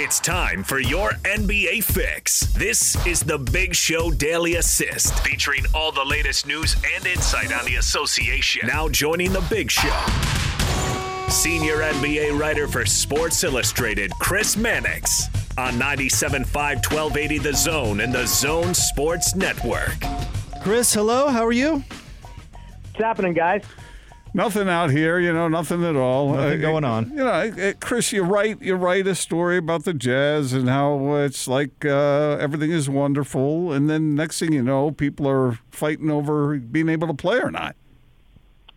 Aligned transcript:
It's 0.00 0.20
time 0.20 0.62
for 0.62 0.78
your 0.78 1.10
NBA 1.24 1.82
fix. 1.82 2.42
This 2.54 3.04
is 3.04 3.18
the 3.18 3.36
Big 3.36 3.74
Show 3.74 4.12
Daily 4.12 4.54
Assist, 4.54 5.18
featuring 5.24 5.64
all 5.74 5.90
the 5.90 6.04
latest 6.04 6.46
news 6.46 6.76
and 6.94 7.04
insight 7.04 7.52
on 7.52 7.64
the 7.64 7.74
association. 7.74 8.68
Now 8.68 8.88
joining 8.88 9.32
the 9.32 9.40
Big 9.50 9.72
Show, 9.72 10.00
senior 11.28 11.78
NBA 11.78 12.38
writer 12.38 12.68
for 12.68 12.86
Sports 12.86 13.42
Illustrated, 13.42 14.12
Chris 14.20 14.56
Mannix, 14.56 15.26
on 15.58 15.72
97.5 15.72 16.46
1280 16.46 17.38
The 17.38 17.54
Zone 17.54 17.98
and 17.98 18.12
the 18.12 18.24
Zone 18.24 18.74
Sports 18.74 19.34
Network. 19.34 19.96
Chris, 20.62 20.94
hello. 20.94 21.26
How 21.26 21.44
are 21.44 21.50
you? 21.50 21.82
What's 22.92 23.00
happening, 23.00 23.32
guys? 23.32 23.64
Nothing 24.34 24.68
out 24.68 24.90
here, 24.90 25.18
you 25.18 25.32
know, 25.32 25.48
nothing 25.48 25.84
at 25.84 25.96
all. 25.96 26.32
Nothing 26.34 26.58
Uh, 26.58 26.62
going 26.62 26.84
on. 26.84 27.10
You 27.10 27.16
know, 27.16 27.28
uh, 27.28 27.72
Chris, 27.80 28.12
you 28.12 28.22
write 28.22 28.60
you 28.62 28.74
write 28.74 29.06
a 29.06 29.14
story 29.14 29.56
about 29.56 29.84
the 29.84 29.94
Jazz 29.94 30.52
and 30.52 30.68
how 30.68 31.14
it's 31.16 31.48
like 31.48 31.84
uh, 31.84 32.36
everything 32.40 32.70
is 32.70 32.88
wonderful, 32.88 33.72
and 33.72 33.88
then 33.88 34.14
next 34.14 34.38
thing 34.38 34.52
you 34.52 34.62
know, 34.62 34.90
people 34.90 35.28
are 35.28 35.58
fighting 35.70 36.10
over 36.10 36.56
being 36.58 36.88
able 36.88 37.08
to 37.08 37.14
play 37.14 37.38
or 37.38 37.50
not. 37.50 37.74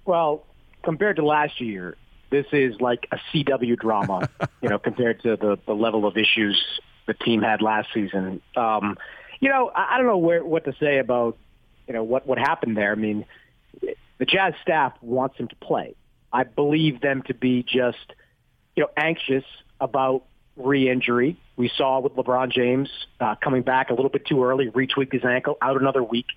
Well, 0.06 0.46
compared 0.84 1.18
to 1.18 1.26
last 1.26 1.62
year, 1.62 1.96
this 2.32 2.46
is 2.52 2.80
like 2.80 3.08
a 3.12 3.18
CW 3.32 3.78
drama, 3.78 4.30
you 4.62 4.70
know, 4.70 4.80
compared 4.80 5.22
to 5.24 5.36
the, 5.36 5.58
the 5.66 5.74
level 5.74 6.06
of 6.08 6.18
issues 6.18 6.62
the 7.08 7.14
team 7.14 7.42
had 7.42 7.62
last 7.62 7.90
season. 7.94 8.42
Um, 8.56 8.98
you 9.40 9.50
know, 9.50 9.72
I, 9.76 9.94
I 9.96 9.98
don't 9.98 10.08
know 10.08 10.18
where, 10.18 10.44
what 10.44 10.66
to 10.66 10.74
say 10.80 11.00
about, 11.00 11.38
you 11.88 11.94
know, 11.94 12.04
what, 12.04 12.26
what 12.26 12.38
happened 12.38 12.78
there. 12.78 12.92
I 12.92 12.96
mean, 12.96 13.26
the 13.82 14.26
Jazz 14.26 14.54
staff 14.62 14.94
wants 15.02 15.38
him 15.38 15.48
to 15.48 15.56
play. 15.56 15.96
I 16.32 16.44
believe 16.44 17.02
them 17.02 17.24
to 17.24 17.34
be 17.34 17.64
just, 17.64 18.14
you 18.76 18.84
know, 18.84 18.90
anxious 18.96 19.44
about 19.80 20.24
re-injury. 20.56 21.38
We 21.58 21.72
saw 21.76 22.00
with 22.00 22.16
LeBron 22.16 22.52
James 22.52 22.90
uh, 23.20 23.36
coming 23.36 23.64
back 23.64 23.90
a 23.90 23.94
little 23.94 24.10
bit 24.10 24.26
too 24.26 24.44
early, 24.44 24.70
retweaked 24.70 25.14
his 25.14 25.26
ankle, 25.26 25.58
out 25.62 25.80
another 25.80 26.04
week. 26.04 26.28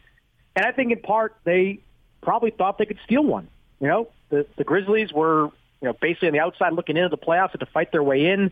And 0.57 0.65
I 0.65 0.73
think 0.73 0.93
in 0.93 1.01
part 1.01 1.37
they 1.45 1.81
probably 2.23 2.51
thought 2.51 2.79
they 2.79 2.87
could 2.87 3.01
steal 3.05 3.25
one. 3.25 3.49
You 3.81 3.89
know, 3.89 4.09
the, 4.31 4.47
the 4.57 4.65
Grizzlies 4.65 5.13
were, 5.13 5.45
you 5.81 5.89
know, 5.89 5.93
basically 5.93 6.29
on 6.29 6.35
the 6.35 6.41
outside 6.41 6.73
looking 6.73 6.97
into 6.97 7.11
the 7.11 7.19
playoffs 7.19 7.53
and 7.53 7.61
to 7.61 7.67
fight 7.67 7.93
their 7.93 8.03
way 8.03 8.27
in. 8.27 8.51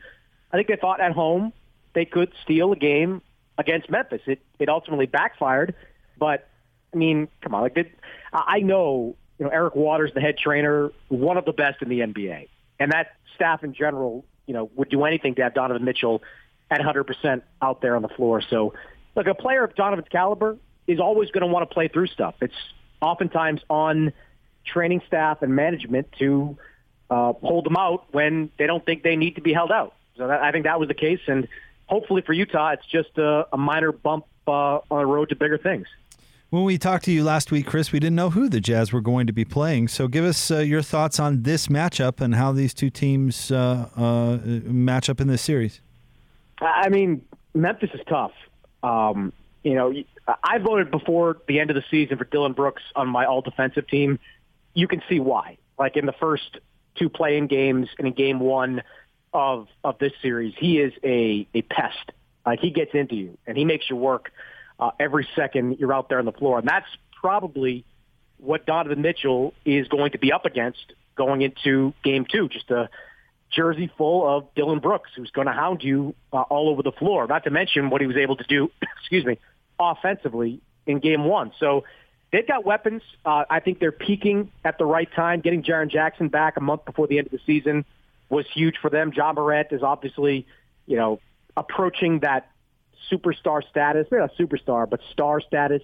I 0.53 0.57
think 0.57 0.69
they 0.69 0.77
thought 0.77 1.01
at 1.01 1.13
home 1.13 1.53
they 1.95 2.05
could 2.05 2.33
steal 2.43 2.73
a 2.73 2.77
game 2.77 3.23
against 3.57 3.91
Memphis. 3.91 4.21
It 4.27 4.41
it 4.59 4.69
ultimately 4.69 5.07
backfired, 5.07 5.75
but 6.19 6.49
I 6.93 6.97
mean, 6.97 7.29
come 7.41 7.55
on, 7.55 7.63
like 7.63 7.77
it, 7.77 7.93
I 8.33 8.61
know 8.61 9.17
you 9.39 9.47
know 9.47 9.51
Eric 9.51 9.75
Waters, 9.75 10.13
the 10.15 10.21
head 10.21 10.39
trainer, 10.39 10.91
one 11.09 11.37
of 11.37 11.45
the 11.45 11.53
best 11.53 11.83
in 11.83 11.89
the 11.89 12.01
NBA, 12.01 12.49
and 12.79 12.93
that 12.93 13.13
staff 13.35 13.65
in 13.65 13.75
general, 13.75 14.25
you 14.47 14.55
know, 14.55 14.71
would 14.75 14.91
do 14.91 15.05
anything 15.05 15.35
to 15.37 15.43
have 15.43 15.55
Donovan 15.55 15.85
Mitchell 15.85 16.23
at 16.71 16.81
100% 16.81 17.43
out 17.61 17.81
there 17.83 17.97
on 17.97 18.03
the 18.03 18.09
floor. 18.09 18.43
So, 18.49 18.75
look, 19.15 19.27
a 19.27 19.35
player 19.35 19.65
of 19.65 19.75
Donovan's 19.75 20.09
caliber 20.09 20.57
is 20.87 21.01
always 21.01 21.31
going 21.31 21.43
to 21.43 21.47
want 21.47 21.69
to 21.69 21.73
play 21.73 21.89
through 21.89 22.07
stuff. 22.09 22.35
It's 22.41 22.55
oftentimes 23.01 23.61
on 23.69 24.13
training 24.65 25.03
staff 25.07 25.43
and 25.43 25.55
management 25.55 26.13
to 26.19 26.57
uh, 27.11 27.33
hold 27.35 27.67
them 27.67 27.77
out 27.77 28.07
when 28.13 28.51
they 28.59 28.67
don't 28.67 28.85
think 28.85 29.03
they 29.03 29.17
need 29.17 29.37
to 29.37 29.43
be 29.43 29.53
held 29.53 29.71
out. 29.71 29.95
So 30.17 30.29
that, 30.29 30.43
I 30.43 30.53
think 30.53 30.65
that 30.65 30.79
was 30.79 30.89
the 30.89 30.95
case, 30.95 31.21
and 31.27 31.49
hopefully 31.87 32.23
for 32.23 32.33
Utah, 32.33 32.71
it's 32.71 32.87
just 32.87 33.19
a, 33.19 33.47
a 33.53 33.59
minor 33.59 33.93
bump 33.93 34.27
uh, 34.47 34.79
on 34.91 34.99
the 34.99 35.07
road 35.07 35.29
to 35.29 35.37
bigger 35.37 35.59
things. 35.59 35.87
When 36.53 36.65
we 36.65 36.77
talked 36.77 37.07
to 37.07 37.11
you 37.11 37.25
last 37.25 37.51
week, 37.51 37.67
Chris, 37.67 37.93
we 37.93 37.99
didn't 37.99 38.17
know 38.17 38.29
who 38.29 38.47
the 38.47 38.61
Jazz 38.61 38.93
were 38.93 39.01
going 39.01 39.27
to 39.27 39.33
be 39.33 39.43
playing. 39.43 39.89
So 39.89 40.07
give 40.07 40.23
us 40.23 40.51
uh, 40.51 40.59
your 40.59 40.83
thoughts 40.83 41.19
on 41.19 41.45
this 41.45 41.69
matchup 41.69 42.21
and 42.21 42.35
how 42.35 42.53
these 42.53 42.75
two 42.75 42.91
teams 42.91 43.51
uh, 43.51 43.89
uh, 43.97 44.37
match 44.45 45.09
up 45.09 45.19
in 45.19 45.29
this 45.29 45.41
series. 45.41 45.81
I 46.61 46.91
mean, 46.91 47.25
Memphis 47.55 47.89
is 47.95 48.03
tough. 48.07 48.33
Um, 48.83 49.33
you 49.65 49.73
know, 49.73 49.95
I 50.45 50.59
voted 50.59 50.91
before 50.91 51.39
the 51.49 51.59
end 51.59 51.71
of 51.71 51.75
the 51.75 51.85
season 51.91 52.19
for 52.19 52.25
Dillon 52.25 52.53
Brooks 52.53 52.83
on 52.95 53.09
my 53.09 53.25
all 53.25 53.41
defensive 53.41 53.89
team. 53.89 54.19
You 54.75 54.87
can 54.87 55.03
see 55.09 55.21
why. 55.21 55.57
Like 55.79 55.97
in 55.97 56.05
the 56.05 56.13
first 56.13 56.59
two 56.97 57.09
play-in 57.09 57.47
games 57.47 57.89
and 57.97 58.07
in 58.07 58.13
game 58.13 58.41
one 58.41 58.83
of 59.33 59.69
of 59.83 59.99
this 59.99 60.13
series, 60.21 60.53
he 60.59 60.81
is 60.81 60.93
a 61.03 61.49
a 61.55 61.63
pest. 61.63 62.13
Like 62.45 62.61
he 62.61 62.69
gets 62.69 62.91
into 62.93 63.15
you 63.15 63.39
and 63.47 63.57
he 63.57 63.65
makes 63.65 63.89
you 63.89 63.97
work 63.97 64.31
uh, 64.83 64.91
every 64.99 65.29
second 65.37 65.79
you're 65.79 65.93
out 65.93 66.09
there 66.09 66.19
on 66.19 66.25
the 66.25 66.33
floor, 66.33 66.59
and 66.59 66.67
that's 66.67 66.89
probably 67.21 67.85
what 68.39 68.67
Donovan 68.67 69.01
Mitchell 69.01 69.55
is 69.65 69.87
going 69.87 70.11
to 70.11 70.19
be 70.19 70.33
up 70.33 70.45
against 70.45 70.93
going 71.15 71.43
into 71.43 71.95
game 72.03 72.27
two. 72.29 72.49
Just 72.49 72.69
a 72.73 72.91
jersey 73.53 73.93
full 73.97 74.27
of 74.29 74.53
Dillon 74.57 74.81
Brooks, 74.81 75.11
who's 75.15 75.31
going 75.31 75.47
to 75.47 75.53
hound 75.53 75.85
you 75.85 76.17
uh, 76.33 76.41
all 76.41 76.69
over 76.69 76.83
the 76.83 76.91
floor. 76.91 77.29
Not 77.29 77.45
to 77.45 77.51
mention 77.51 77.91
what 77.91 78.01
he 78.01 78.09
was 78.09 78.17
able 78.17 78.37
to 78.37 78.45
do, 78.45 78.73
excuse 78.99 79.25
me, 79.25 79.39
offensively 79.79 80.61
in 80.85 80.99
game 80.99 81.25
one. 81.27 81.53
So 81.61 81.85
they've 82.33 82.47
got 82.47 82.65
weapons. 82.65 83.03
Uh, 83.25 83.45
I 83.49 83.61
think 83.61 83.79
they're 83.79 83.93
peaking 83.93 84.51
at 84.65 84.79
the 84.79 84.85
right 84.85 85.09
time. 85.15 85.43
Getting 85.43 85.63
Jaren 85.63 85.89
Jackson 85.91 86.27
back 86.27 86.57
a 86.57 86.61
month 86.61 86.85
before 86.87 87.07
the 87.07 87.19
end 87.19 87.29
of 87.29 87.33
the 87.33 87.41
season 87.47 87.85
was 88.29 88.47
huge 88.53 88.79
for 88.83 88.91
them. 88.91 89.13
Ja 89.15 89.33
Morant 89.33 89.69
is 89.71 89.85
obviously, 89.85 90.45
you 90.87 90.97
know, 90.97 91.21
approaching 91.57 92.21
that 92.21 92.49
superstar 93.11 93.63
status. 93.69 94.07
They're 94.11 94.21
not 94.21 94.35
superstar, 94.39 94.89
but 94.89 95.01
star 95.11 95.41
status 95.41 95.83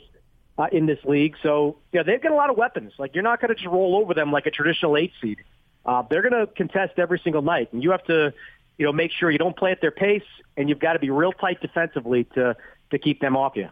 uh, 0.59 0.67
in 0.73 0.87
this 0.87 0.99
league. 1.05 1.37
So, 1.43 1.79
yeah, 1.93 2.03
they've 2.03 2.23
got 2.23 2.33
a 2.33 2.37
lot 2.37 2.51
of 2.51 2.56
weapons. 2.56 2.93
Like, 2.99 3.15
you're 3.15 3.25
not 3.25 3.41
going 3.41 3.49
to 3.49 3.55
just 3.55 3.67
roll 3.67 3.97
over 3.97 4.15
them 4.15 4.33
like 4.33 4.47
a 4.47 4.51
traditional 4.51 4.97
eight 4.97 5.12
seed. 5.21 5.39
Uh, 5.87 6.03
they're 6.11 6.23
going 6.23 6.47
to 6.47 6.53
contest 6.55 6.99
every 6.99 7.21
single 7.23 7.43
night, 7.43 7.73
and 7.73 7.83
you 7.83 7.91
have 7.93 8.05
to, 8.05 8.33
you 8.77 8.84
know, 8.84 8.93
make 8.93 9.11
sure 9.12 9.31
you 9.31 9.39
don't 9.39 9.57
play 9.57 9.71
at 9.73 9.81
their 9.81 9.91
pace, 9.91 10.23
and 10.57 10.69
you've 10.69 10.81
got 10.81 10.95
to 10.95 10.99
be 10.99 11.11
real 11.11 11.33
tight 11.33 11.61
defensively 11.61 12.25
to 12.34 12.57
to 12.91 12.99
keep 12.99 13.21
them 13.21 13.37
off 13.37 13.55
you. 13.55 13.69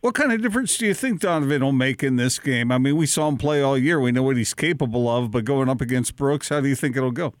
What 0.00 0.14
kind 0.14 0.32
of 0.32 0.40
difference 0.40 0.76
do 0.76 0.86
you 0.86 0.94
think 0.94 1.20
Donovan 1.20 1.62
will 1.62 1.72
make 1.72 2.02
in 2.02 2.16
this 2.16 2.38
game? 2.38 2.70
I 2.70 2.78
mean, 2.78 2.96
we 2.96 3.06
saw 3.06 3.26
him 3.26 3.36
play 3.36 3.62
all 3.62 3.76
year. 3.76 3.98
We 3.98 4.12
know 4.12 4.22
what 4.22 4.36
he's 4.36 4.54
capable 4.54 5.08
of, 5.08 5.30
but 5.32 5.44
going 5.44 5.68
up 5.68 5.80
against 5.80 6.14
Brooks, 6.14 6.50
how 6.50 6.60
do 6.60 6.68
you 6.68 6.76
think 6.76 6.96
it'll 6.96 7.10
go? 7.10 7.34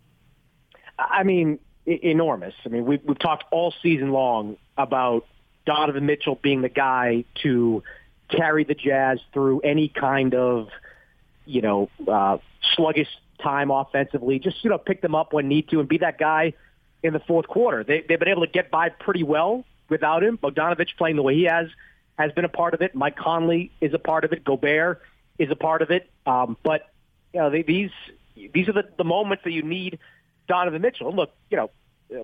I 0.98 1.22
mean, 1.22 1.60
enormous. 1.86 2.54
I 2.64 2.70
mean, 2.70 2.84
we've, 2.84 3.00
we've 3.04 3.18
talked 3.18 3.44
all 3.52 3.72
season 3.80 4.10
long 4.10 4.56
about 4.78 5.26
Donovan 5.66 6.06
Mitchell 6.06 6.38
being 6.40 6.62
the 6.62 6.70
guy 6.70 7.24
to 7.42 7.82
carry 8.30 8.64
the 8.64 8.74
Jazz 8.74 9.18
through 9.32 9.60
any 9.60 9.88
kind 9.88 10.34
of, 10.34 10.68
you 11.44 11.60
know, 11.60 11.90
uh, 12.06 12.38
sluggish 12.74 13.08
time 13.42 13.70
offensively. 13.70 14.38
Just, 14.38 14.62
you 14.64 14.70
know, 14.70 14.78
pick 14.78 15.02
them 15.02 15.14
up 15.14 15.32
when 15.32 15.48
need 15.48 15.68
to 15.70 15.80
and 15.80 15.88
be 15.88 15.98
that 15.98 16.18
guy 16.18 16.54
in 17.02 17.12
the 17.12 17.20
fourth 17.20 17.46
quarter. 17.46 17.84
They, 17.84 18.04
they've 18.08 18.18
been 18.18 18.28
able 18.28 18.46
to 18.46 18.52
get 18.52 18.70
by 18.70 18.88
pretty 18.88 19.22
well 19.22 19.64
without 19.88 20.22
him. 20.22 20.38
Bogdanovic 20.38 20.88
playing 20.96 21.16
the 21.16 21.22
way 21.22 21.34
he 21.34 21.44
has 21.44 21.68
has 22.18 22.32
been 22.32 22.44
a 22.44 22.48
part 22.48 22.74
of 22.74 22.82
it. 22.82 22.94
Mike 22.94 23.16
Conley 23.16 23.70
is 23.80 23.94
a 23.94 23.98
part 23.98 24.24
of 24.24 24.32
it. 24.32 24.44
Gobert 24.44 25.02
is 25.38 25.50
a 25.50 25.56
part 25.56 25.82
of 25.82 25.90
it. 25.90 26.08
Um, 26.26 26.56
but, 26.62 26.90
you 27.32 27.40
know, 27.40 27.50
they, 27.50 27.62
these 27.62 27.90
these 28.34 28.68
are 28.68 28.72
the, 28.72 28.84
the 28.96 29.04
moments 29.04 29.44
that 29.44 29.52
you 29.52 29.62
need 29.62 29.98
Donovan 30.48 30.82
Mitchell. 30.82 31.08
And 31.08 31.16
look, 31.16 31.32
you 31.50 31.56
know, 31.56 31.70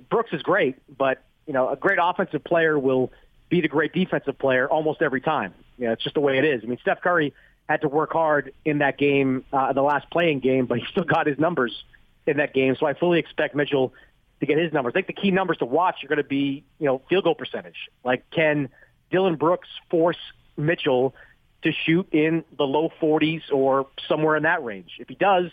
Brooks 0.09 0.33
is 0.33 0.43
great, 0.43 0.77
but 0.97 1.23
you 1.47 1.53
know, 1.53 1.69
a 1.69 1.77
great 1.77 1.99
offensive 2.01 2.45
player 2.45 2.79
will 2.79 3.13
beat 3.49 3.65
a 3.65 3.69
great 3.69 3.93
defensive 3.93 4.39
player 4.39 4.69
almost 4.69 5.03
every 5.03 5.21
time. 5.21 5.55
You 5.79 5.87
know, 5.87 5.93
it's 5.93 6.03
just 6.03 6.15
the 6.15 6.21
way 6.21 6.39
it 6.39 6.45
is. 6.45 6.63
I 6.63 6.67
mean, 6.67 6.79
Steph 6.81 7.01
Curry 7.01 7.35
had 7.69 7.81
to 7.81 7.89
work 7.89 8.13
hard 8.13 8.53
in 8.65 8.79
that 8.79 8.99
game, 8.99 9.45
uh, 9.53 9.73
the 9.73 9.83
last 9.83 10.09
play-in 10.11 10.41
game, 10.41 10.67
but 10.67 10.79
he 10.79 10.85
still 10.91 11.05
got 11.05 11.27
his 11.27 11.39
numbers 11.39 11.85
in 12.27 12.37
that 12.39 12.55
game. 12.55 12.77
So 12.79 12.87
I 12.87 12.95
fully 12.95 13.19
expect 13.19 13.55
Mitchell 13.55 13.93
to 14.41 14.47
get 14.47 14.59
his 14.59 14.73
numbers. 14.73 14.93
I 14.93 14.95
think 14.95 15.07
the 15.07 15.15
key 15.15 15.31
numbers 15.31 15.59
to 15.59 15.67
watch 15.67 16.05
are 16.05 16.09
going 16.09 16.19
to 16.19 16.25
be, 16.25 16.65
you 16.79 16.87
know, 16.87 17.01
field 17.09 17.25
goal 17.25 17.35
percentage. 17.35 17.89
Like, 18.05 18.29
can 18.31 18.69
Dillon 19.11 19.37
Brooks 19.37 19.69
force 19.91 20.19
Mitchell 20.57 21.15
to 21.63 21.73
shoot 21.73 22.07
in 22.13 22.45
the 22.57 22.65
low 22.65 22.93
40s 23.01 23.43
or 23.53 23.87
somewhere 24.09 24.37
in 24.37 24.43
that 24.43 24.63
range? 24.65 24.97
If 24.99 25.09
he 25.09 25.15
does, 25.15 25.51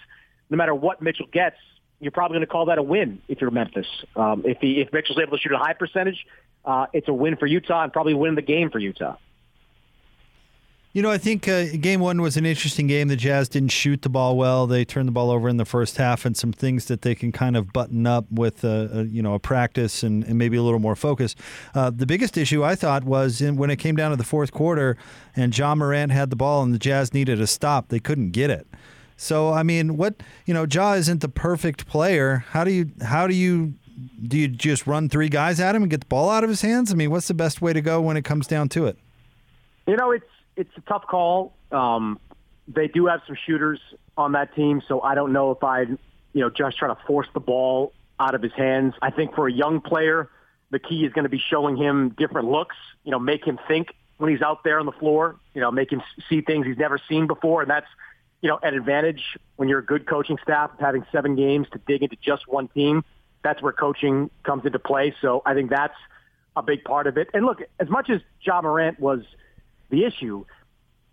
no 0.50 0.57
matter 0.57 0.75
what 0.75 1.01
Mitchell 1.01 1.28
gets, 1.31 1.57
you're 2.01 2.12
probably 2.12 2.35
going 2.35 2.47
to 2.47 2.51
call 2.51 2.66
that 2.66 2.78
a 2.78 2.84
win 2.84 3.22
if 3.28 3.39
you're 3.39 3.51
Memphis. 3.51 3.88
Um, 4.15 4.44
if 4.45 4.57
he 4.59 4.81
if 4.81 4.92
Mitchell's 4.92 5.19
able 5.19 5.38
to 5.38 5.42
shoot 5.42 5.53
a 5.53 5.57
high 5.57 5.74
percentage, 5.74 6.25
uh, 6.65 6.88
it's 6.94 7.07
a 7.07 7.13
win 7.13 7.38
for 7.38 7.45
Utah 7.45 7.83
and 7.83 7.94
probably 7.94 8.13
win 8.13 8.36
the 8.36 8.42
game 8.42 8.69
for 8.69 8.80
Utah. 8.80 9.18
You 10.94 11.01
know, 11.01 11.09
I 11.09 11.18
think 11.18 11.48
uh, 11.48 11.68
game 11.80 12.01
one 12.01 12.21
was 12.21 12.36
an 12.36 12.45
interesting 12.45 12.86
game. 12.86 13.07
The 13.07 13.15
Jazz 13.15 13.48
didn't 13.48 13.71
shoot 13.71 14.01
the 14.01 14.09
ball 14.09 14.36
well. 14.36 14.68
They 14.68 14.83
turned 14.83 15.07
the 15.07 15.13
ball 15.13 15.31
over 15.31 15.48
in 15.48 15.56
the 15.56 15.63
first 15.63 15.95
half, 15.95 16.25
and 16.25 16.36
some 16.36 16.51
things 16.51 16.86
that 16.86 17.01
they 17.01 17.15
can 17.15 17.31
kind 17.31 17.56
of 17.56 17.71
button 17.71 18.06
up 18.06 18.30
with, 18.30 18.65
uh, 18.65 18.89
a, 18.92 19.03
you 19.03 19.21
know, 19.21 19.33
a 19.33 19.39
practice 19.39 20.03
and, 20.03 20.25
and, 20.25 20.38
maybe 20.38 20.57
a 20.57 20.62
little 20.62 20.81
more 20.81 20.98
focus. 20.98 21.33
Uh, 21.74 21.92
the 21.92 22.06
biggest 22.06 22.38
issue 22.38 22.62
I 22.62 22.75
thought 22.75 23.06
was 23.06 23.39
in, 23.39 23.56
when 23.56 23.69
it 23.69 23.77
came 23.77 23.95
down 23.95 24.12
to 24.12 24.18
the 24.18 24.25
fourth 24.25 24.51
quarter, 24.51 24.98
and 25.33 25.57
Ja 25.57 25.74
Morant 25.75 26.12
had 26.12 26.30
the 26.30 26.36
ball, 26.36 26.62
and 26.62 26.74
the 26.74 26.80
Jazz 26.80 27.13
needed 27.13 27.39
a 27.39 27.48
stop. 27.48 27.88
They 27.88 28.01
couldn't 28.01 28.31
get 28.31 28.50
it. 28.50 28.68
So 29.21 29.53
I 29.53 29.62
mean, 29.62 29.97
what 29.97 30.15
you 30.47 30.53
know, 30.53 30.65
Ja 30.65 30.94
isn't 30.94 31.21
the 31.21 31.29
perfect 31.29 31.85
player. 31.85 32.44
How 32.50 32.63
do 32.63 32.71
you 32.71 32.89
how 33.03 33.27
do 33.27 33.35
you 33.35 33.75
do 34.27 34.35
you 34.35 34.47
just 34.47 34.88
run 34.88 35.09
three 35.09 35.29
guys 35.29 35.59
at 35.59 35.75
him 35.75 35.83
and 35.83 35.91
get 35.91 36.00
the 36.00 36.07
ball 36.07 36.31
out 36.31 36.44
of 36.44 36.50
his 36.50 36.62
hands? 36.62 36.91
I 36.91 36.95
mean, 36.95 37.12
what's 37.12 37.27
the 37.27 37.35
best 37.35 37.62
way 37.62 37.71
to 37.71 37.81
go 37.81 38.01
when 38.01 38.18
it 38.18 38.25
comes 38.25 38.47
down 38.47 38.68
to 38.69 38.88
it? 38.88 38.97
You 39.85 39.95
know, 39.95 40.09
it's 40.09 40.25
it's 40.56 40.71
a 40.75 40.81
tough 40.81 41.06
call. 41.06 41.53
Um, 41.71 42.19
they 42.68 42.88
do 42.88 43.06
have 43.06 43.21
some 43.27 43.38
shooters 43.45 43.79
on 44.18 44.31
that 44.31 44.56
team, 44.56 44.81
so 44.88 45.01
I 45.01 45.13
don't 45.13 45.33
know 45.33 45.51
if 45.51 45.63
I'd 45.63 45.89
you 46.33 46.41
know 46.41 46.50
just 46.50 46.79
try 46.79 46.88
to 46.88 46.97
force 47.06 47.27
the 47.35 47.39
ball 47.39 47.94
out 48.19 48.33
of 48.33 48.41
his 48.41 48.53
hands. 48.53 48.95
I 49.03 49.12
think 49.12 49.35
for 49.35 49.47
a 49.47 49.53
young 49.53 49.81
player 49.81 50.31
the 50.71 50.79
key 50.79 51.06
is 51.06 51.13
going 51.13 51.25
to 51.25 51.29
be 51.29 51.38
showing 51.39 51.77
him 51.77 52.15
different 52.17 52.50
looks. 52.50 52.75
You 53.03 53.12
know, 53.12 53.19
make 53.19 53.45
him 53.45 53.59
think 53.67 53.89
when 54.17 54.31
he's 54.31 54.41
out 54.41 54.63
there 54.63 54.79
on 54.79 54.88
the 54.88 54.91
floor. 54.94 55.35
You 55.53 55.62
know, 55.62 55.69
make 55.69 55.91
him 55.91 56.01
see 56.27 56.41
things 56.41 56.65
he's 56.65 56.77
never 56.77 57.00
seen 57.07 57.27
before, 57.27 57.62
and 57.62 57.69
that's 57.69 57.88
you 58.41 58.49
know 58.49 58.59
an 58.61 58.73
advantage 58.73 59.38
when 59.55 59.69
you're 59.69 59.79
a 59.79 59.85
good 59.85 60.05
coaching 60.05 60.38
staff 60.41 60.73
of 60.73 60.79
having 60.79 61.05
seven 61.11 61.35
games 61.35 61.67
to 61.71 61.79
dig 61.88 62.03
into 62.03 62.17
just 62.17 62.47
one 62.47 62.67
team. 62.69 63.03
That's 63.43 63.61
where 63.61 63.73
coaching 63.73 64.29
comes 64.43 64.65
into 64.65 64.79
play. 64.79 65.15
So 65.21 65.41
I 65.45 65.53
think 65.53 65.69
that's 65.69 65.95
a 66.55 66.61
big 66.61 66.83
part 66.83 67.07
of 67.07 67.17
it. 67.17 67.29
And 67.33 67.45
look, 67.45 67.61
as 67.79 67.89
much 67.89 68.09
as 68.09 68.21
Ja 68.41 68.61
Morant 68.61 68.99
was 68.99 69.21
the 69.89 70.03
issue, 70.05 70.45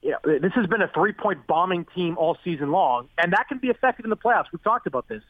you 0.02 0.10
know, 0.10 0.38
this 0.38 0.52
has 0.52 0.66
been 0.66 0.82
a 0.82 0.88
three-point 0.88 1.46
bombing 1.46 1.86
team 1.94 2.18
all 2.18 2.36
season 2.44 2.70
long, 2.70 3.08
and 3.18 3.32
that 3.32 3.48
can 3.48 3.58
be 3.58 3.68
effective 3.68 4.04
in 4.04 4.10
the 4.10 4.16
playoffs. 4.16 4.46
We've 4.52 4.62
talked 4.62 4.86
about 4.86 5.08
this. 5.08 5.22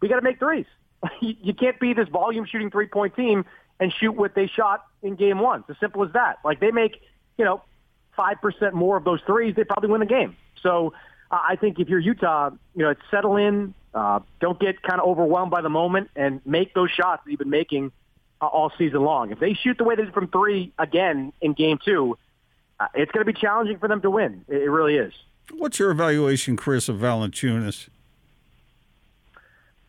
We 0.00 0.08
got 0.08 0.16
to 0.16 0.22
make 0.22 0.38
threes. 0.38 0.66
you 1.20 1.54
can't 1.54 1.78
be 1.78 1.94
this 1.94 2.08
volume 2.08 2.46
shooting 2.46 2.70
three-point 2.70 3.16
team 3.16 3.44
and 3.78 3.92
shoot 3.92 4.12
what 4.12 4.34
they 4.34 4.46
shot 4.46 4.84
in 5.02 5.14
game 5.14 5.38
one. 5.38 5.60
It's 5.60 5.70
as 5.70 5.76
simple 5.80 6.04
as 6.04 6.12
that. 6.12 6.38
Like 6.44 6.60
they 6.60 6.70
make, 6.70 7.00
you 7.38 7.44
know, 7.44 7.62
5% 8.18 8.72
more 8.72 8.96
of 8.96 9.04
those 9.04 9.20
threes, 9.22 9.54
they 9.56 9.64
probably 9.64 9.88
win 9.88 10.00
the 10.00 10.06
game. 10.06 10.36
So 10.62 10.92
I 11.30 11.56
think 11.56 11.78
if 11.78 11.88
you're 11.88 12.00
Utah, 12.00 12.50
you 12.74 12.82
know, 12.82 12.90
it's 12.90 13.00
settle 13.10 13.36
in, 13.36 13.74
uh, 13.94 14.20
don't 14.40 14.58
get 14.58 14.82
kind 14.82 15.00
of 15.00 15.06
overwhelmed 15.06 15.50
by 15.50 15.62
the 15.62 15.68
moment 15.68 16.10
and 16.16 16.40
make 16.44 16.74
those 16.74 16.90
shots 16.90 17.22
that 17.24 17.30
you've 17.30 17.38
been 17.38 17.50
making 17.50 17.92
uh, 18.40 18.46
all 18.46 18.72
season 18.76 19.02
long. 19.02 19.30
If 19.30 19.38
they 19.38 19.54
shoot 19.54 19.78
the 19.78 19.84
way 19.84 19.94
they 19.94 20.02
did 20.02 20.14
from 20.14 20.28
three 20.28 20.72
again 20.78 21.32
in 21.40 21.52
game 21.52 21.78
two, 21.84 22.18
uh, 22.80 22.86
it's 22.94 23.12
going 23.12 23.24
to 23.24 23.32
be 23.32 23.38
challenging 23.38 23.78
for 23.78 23.88
them 23.88 24.00
to 24.02 24.10
win. 24.10 24.44
It, 24.48 24.62
it 24.62 24.70
really 24.70 24.96
is. 24.96 25.12
What's 25.52 25.78
your 25.78 25.90
evaluation, 25.90 26.56
Chris, 26.56 26.88
of 26.88 26.96
Valanciunas? 26.96 27.88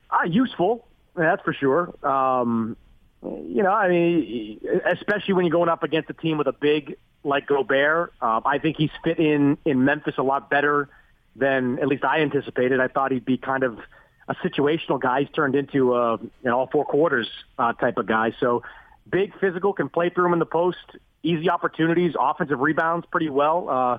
Uh, 0.10 0.24
useful, 0.26 0.88
that's 1.16 1.42
for 1.44 1.54
sure. 1.54 1.94
Um, 2.06 2.76
you 3.24 3.64
know, 3.64 3.72
I 3.72 3.88
mean, 3.88 4.60
especially 4.92 5.36
when 5.36 5.46
you're 5.46 5.52
going 5.52 5.70
up 5.70 5.84
against 5.84 6.10
a 6.10 6.14
team 6.14 6.38
with 6.38 6.48
a 6.48 6.54
big 6.54 6.98
like 7.24 7.48
Gobert, 7.48 8.14
uh, 8.22 8.42
I 8.44 8.58
think 8.58 8.78
he's 8.78 8.90
fit 9.04 9.20
in 9.20 9.58
in 9.64 9.86
Memphis 9.86 10.16
a 10.18 10.24
lot 10.24 10.50
better 10.50 10.90
than 11.36 11.80
at 11.80 11.88
least 11.88 12.04
I 12.04 12.20
anticipated. 12.20 12.80
I 12.80 12.88
thought 12.88 13.12
he'd 13.12 13.26
be 13.26 13.38
kind 13.38 13.64
of 13.64 13.80
a 14.28 14.36
situational 14.36 15.00
guy. 15.00 15.22
He's 15.22 15.30
turned 15.30 15.56
into 15.56 15.96
a 15.96 16.18
you 16.18 16.30
know, 16.44 16.60
all 16.60 16.68
four 16.68 16.86
quarters 16.86 17.30
uh, 17.58 17.74
type 17.74 17.98
of 17.98 18.06
guy. 18.06 18.34
So 18.40 18.64
big, 19.10 19.38
physical, 19.40 19.74
can 19.74 19.90
play 19.90 20.10
through 20.10 20.28
him 20.28 20.34
in 20.34 20.40
the 20.40 20.46
post, 20.46 20.78
easy 21.24 21.50
opportunities, 21.50 22.14
offensive 22.20 22.60
rebounds 22.60 23.06
pretty 23.12 23.30
well. 23.30 23.70
Uh, 23.70 23.98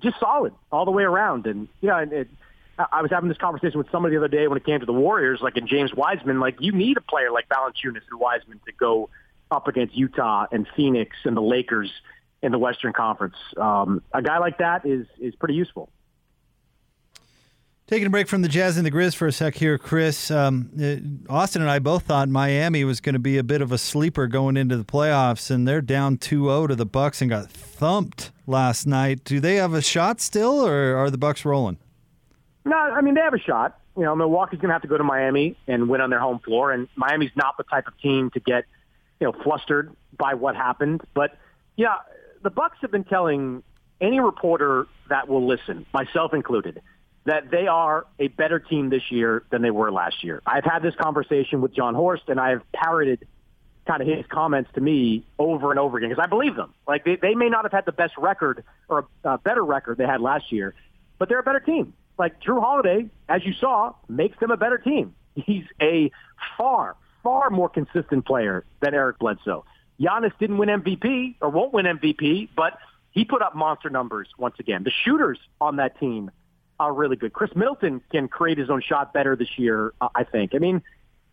just 0.00 0.18
solid 0.18 0.52
all 0.70 0.84
the 0.84 0.90
way 0.90 1.04
around. 1.04 1.46
And 1.46 1.68
you 1.80 1.88
know, 1.88 1.98
it, 1.98 2.28
I 2.78 3.02
was 3.02 3.10
having 3.10 3.28
this 3.28 3.38
conversation 3.38 3.78
with 3.78 3.90
somebody 3.90 4.14
the 4.14 4.20
other 4.20 4.28
day 4.28 4.48
when 4.48 4.56
it 4.56 4.64
came 4.64 4.80
to 4.80 4.86
the 4.86 4.92
Warriors, 4.92 5.40
like 5.40 5.56
in 5.56 5.66
James 5.66 5.94
Wiseman. 5.94 6.40
Like 6.40 6.56
you 6.60 6.72
need 6.72 6.96
a 6.96 7.02
player 7.02 7.30
like 7.30 7.48
Valanciunas 7.48 8.02
and 8.10 8.18
Wiseman 8.18 8.60
to 8.66 8.72
go 8.72 9.10
up 9.50 9.68
against 9.68 9.94
Utah 9.94 10.46
and 10.50 10.66
Phoenix 10.74 11.16
and 11.24 11.36
the 11.36 11.42
Lakers 11.42 11.92
in 12.42 12.50
the 12.50 12.58
Western 12.58 12.92
Conference. 12.92 13.36
Um, 13.56 14.02
a 14.12 14.22
guy 14.22 14.38
like 14.38 14.58
that 14.58 14.86
is 14.86 15.06
is 15.20 15.34
pretty 15.36 15.54
useful. 15.54 15.88
Taking 17.92 18.06
a 18.06 18.10
break 18.10 18.26
from 18.26 18.40
the 18.40 18.48
Jazz 18.48 18.78
and 18.78 18.86
the 18.86 18.90
Grizz 18.90 19.14
for 19.14 19.26
a 19.26 19.32
sec 19.32 19.54
here, 19.54 19.76
Chris. 19.76 20.30
Um, 20.30 20.70
uh, 20.80 21.30
Austin 21.30 21.60
and 21.60 21.70
I 21.70 21.78
both 21.78 22.04
thought 22.04 22.30
Miami 22.30 22.84
was 22.84 23.02
going 23.02 23.12
to 23.12 23.18
be 23.18 23.36
a 23.36 23.42
bit 23.42 23.60
of 23.60 23.70
a 23.70 23.76
sleeper 23.76 24.28
going 24.28 24.56
into 24.56 24.78
the 24.78 24.84
playoffs, 24.84 25.50
and 25.50 25.68
they're 25.68 25.82
down 25.82 26.16
2-0 26.16 26.68
to 26.68 26.74
the 26.74 26.86
Bucks 26.86 27.20
and 27.20 27.28
got 27.28 27.50
thumped 27.50 28.32
last 28.46 28.86
night. 28.86 29.24
Do 29.24 29.40
they 29.40 29.56
have 29.56 29.74
a 29.74 29.82
shot 29.82 30.22
still, 30.22 30.66
or 30.66 30.96
are 30.96 31.10
the 31.10 31.18
Bucks 31.18 31.44
rolling? 31.44 31.76
No, 32.64 32.78
I 32.78 33.02
mean 33.02 33.12
they 33.12 33.20
have 33.20 33.34
a 33.34 33.38
shot. 33.38 33.78
You 33.94 34.04
know, 34.04 34.16
Milwaukee's 34.16 34.58
going 34.58 34.70
to 34.70 34.72
have 34.72 34.80
to 34.80 34.88
go 34.88 34.96
to 34.96 35.04
Miami 35.04 35.58
and 35.66 35.90
win 35.90 36.00
on 36.00 36.08
their 36.08 36.18
home 36.18 36.38
floor, 36.38 36.72
and 36.72 36.88
Miami's 36.96 37.32
not 37.36 37.58
the 37.58 37.64
type 37.64 37.88
of 37.88 37.98
team 38.00 38.30
to 38.30 38.40
get 38.40 38.64
you 39.20 39.26
know 39.26 39.34
flustered 39.44 39.94
by 40.16 40.32
what 40.32 40.56
happened. 40.56 41.02
But 41.12 41.36
yeah, 41.76 41.96
the 42.42 42.48
Bucks 42.48 42.78
have 42.80 42.90
been 42.90 43.04
telling 43.04 43.62
any 44.00 44.18
reporter 44.18 44.86
that 45.10 45.28
will 45.28 45.46
listen, 45.46 45.84
myself 45.92 46.32
included 46.32 46.80
that 47.24 47.50
they 47.50 47.66
are 47.66 48.06
a 48.18 48.28
better 48.28 48.58
team 48.58 48.90
this 48.90 49.10
year 49.10 49.44
than 49.50 49.62
they 49.62 49.70
were 49.70 49.92
last 49.92 50.24
year. 50.24 50.42
I've 50.44 50.64
had 50.64 50.80
this 50.80 50.94
conversation 50.96 51.60
with 51.60 51.74
Jon 51.74 51.94
Horst, 51.94 52.24
and 52.28 52.40
I 52.40 52.50
have 52.50 52.62
parroted 52.72 53.26
kind 53.86 54.00
of 54.00 54.08
his 54.08 54.24
comments 54.26 54.70
to 54.74 54.80
me 54.80 55.24
over 55.38 55.70
and 55.70 55.78
over 55.78 55.98
again 55.98 56.10
because 56.10 56.22
I 56.22 56.28
believe 56.28 56.54
them. 56.56 56.72
Like 56.86 57.04
they, 57.04 57.16
they 57.16 57.34
may 57.34 57.48
not 57.48 57.64
have 57.64 57.72
had 57.72 57.84
the 57.84 57.92
best 57.92 58.16
record 58.16 58.64
or 58.88 59.06
a 59.24 59.38
better 59.38 59.64
record 59.64 59.98
they 59.98 60.06
had 60.06 60.20
last 60.20 60.52
year, 60.52 60.74
but 61.18 61.28
they're 61.28 61.40
a 61.40 61.44
better 61.44 61.60
team. 61.60 61.94
Like 62.18 62.40
Jrue 62.40 62.60
Holiday, 62.60 63.06
as 63.28 63.44
you 63.44 63.52
saw, 63.52 63.94
makes 64.08 64.38
them 64.38 64.50
a 64.50 64.56
better 64.56 64.78
team. 64.78 65.14
He's 65.34 65.64
a 65.80 66.10
far, 66.56 66.96
far 67.22 67.50
more 67.50 67.68
consistent 67.68 68.24
player 68.24 68.64
than 68.80 68.94
Eric 68.94 69.18
Bledsoe. 69.18 69.64
Giannis 70.00 70.32
didn't 70.38 70.58
win 70.58 70.68
MVP 70.68 71.36
or 71.40 71.48
won't 71.48 71.72
win 71.72 71.86
MVP, 71.86 72.48
but 72.56 72.78
he 73.10 73.24
put 73.24 73.42
up 73.42 73.54
monster 73.54 73.90
numbers 73.90 74.28
once 74.38 74.56
again. 74.58 74.84
The 74.84 74.90
shooters 75.04 75.38
on 75.60 75.76
that 75.76 75.98
team 76.00 76.30
are 76.82 76.92
really 76.92 77.16
good. 77.16 77.32
Khris 77.32 77.54
Middleton 77.54 78.00
can 78.10 78.28
create 78.28 78.58
his 78.58 78.70
own 78.70 78.82
shot 78.82 79.12
better 79.12 79.36
this 79.36 79.58
year, 79.58 79.92
uh, 80.00 80.08
I 80.14 80.24
think. 80.24 80.54
I 80.54 80.58
mean, 80.58 80.82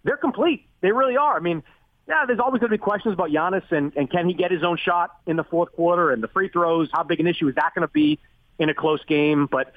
they're 0.03 0.17
complete. 0.17 0.65
They 0.81 0.91
really 0.91 1.17
are. 1.17 1.35
I 1.35 1.39
mean, 1.39 1.63
yeah, 2.07 2.25
there's 2.25 2.39
always 2.39 2.59
going 2.59 2.71
to 2.71 2.77
be 2.77 2.81
questions 2.81 3.13
about 3.13 3.29
Giannis 3.29 3.71
and, 3.71 3.95
and 3.95 4.09
can 4.09 4.27
he 4.27 4.33
get 4.33 4.51
his 4.51 4.63
own 4.63 4.77
shot 4.77 5.11
in 5.27 5.35
the 5.35 5.43
fourth 5.43 5.71
quarter 5.73 6.11
and 6.11 6.23
the 6.23 6.27
free 6.27 6.49
throws. 6.49 6.89
How 6.91 7.03
big 7.03 7.19
an 7.19 7.27
issue 7.27 7.47
is 7.47 7.55
that 7.55 7.73
going 7.75 7.87
to 7.87 7.91
be 7.91 8.19
in 8.57 8.69
a 8.69 8.73
close 8.73 9.03
game? 9.05 9.45
But 9.45 9.73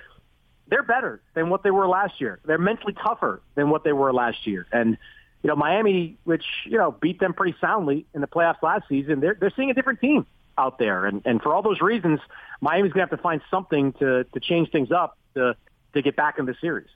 they're 0.69 0.83
better 0.83 1.21
than 1.35 1.51
what 1.51 1.63
they 1.63 1.71
were 1.71 1.87
last 1.87 2.21
year. 2.21 2.41
They're 2.45 2.57
mentally 2.57 2.95
tougher 2.95 3.43
than 3.55 3.69
what 3.69 3.85
they 3.85 3.93
were 3.93 4.13
last 4.13 4.47
year. 4.47 4.67
And, 4.73 4.97
you 5.43 5.49
know, 5.49 5.57
Miami, 5.57 6.17
which, 6.25 6.45
you 6.65 6.79
know, 6.79 6.93
beat 6.93 7.21
them 7.21 7.35
pretty 7.35 7.57
soundly 7.61 8.07
in 8.15 8.23
the 8.23 8.29
playoffs 8.29 8.63
last 8.63 8.89
season, 8.89 9.21
they're, 9.21 9.37
they're 9.39 9.53
seeing 9.55 9.71
a 9.71 9.75
different 9.75 10.01
team 10.01 10.27
out 10.57 10.79
there. 10.79 11.05
And, 11.05 11.21
and 11.27 11.43
for 11.43 11.55
all 11.55 11.63
those 11.63 11.81
reasons, 11.81 12.21
Miami's 12.63 12.93
going 12.93 13.07
to 13.07 13.11
have 13.11 13.19
to 13.19 13.23
find 13.23 13.43
something 13.51 13.93
to, 13.95 14.25
to 14.25 14.41
change 14.41 14.71
things 14.71 14.91
up 14.91 15.19
to 15.35 15.55
to 15.93 16.01
get 16.01 16.17
back 16.17 16.39
in 16.39 16.47
the 16.47 16.55
series. 16.59 16.89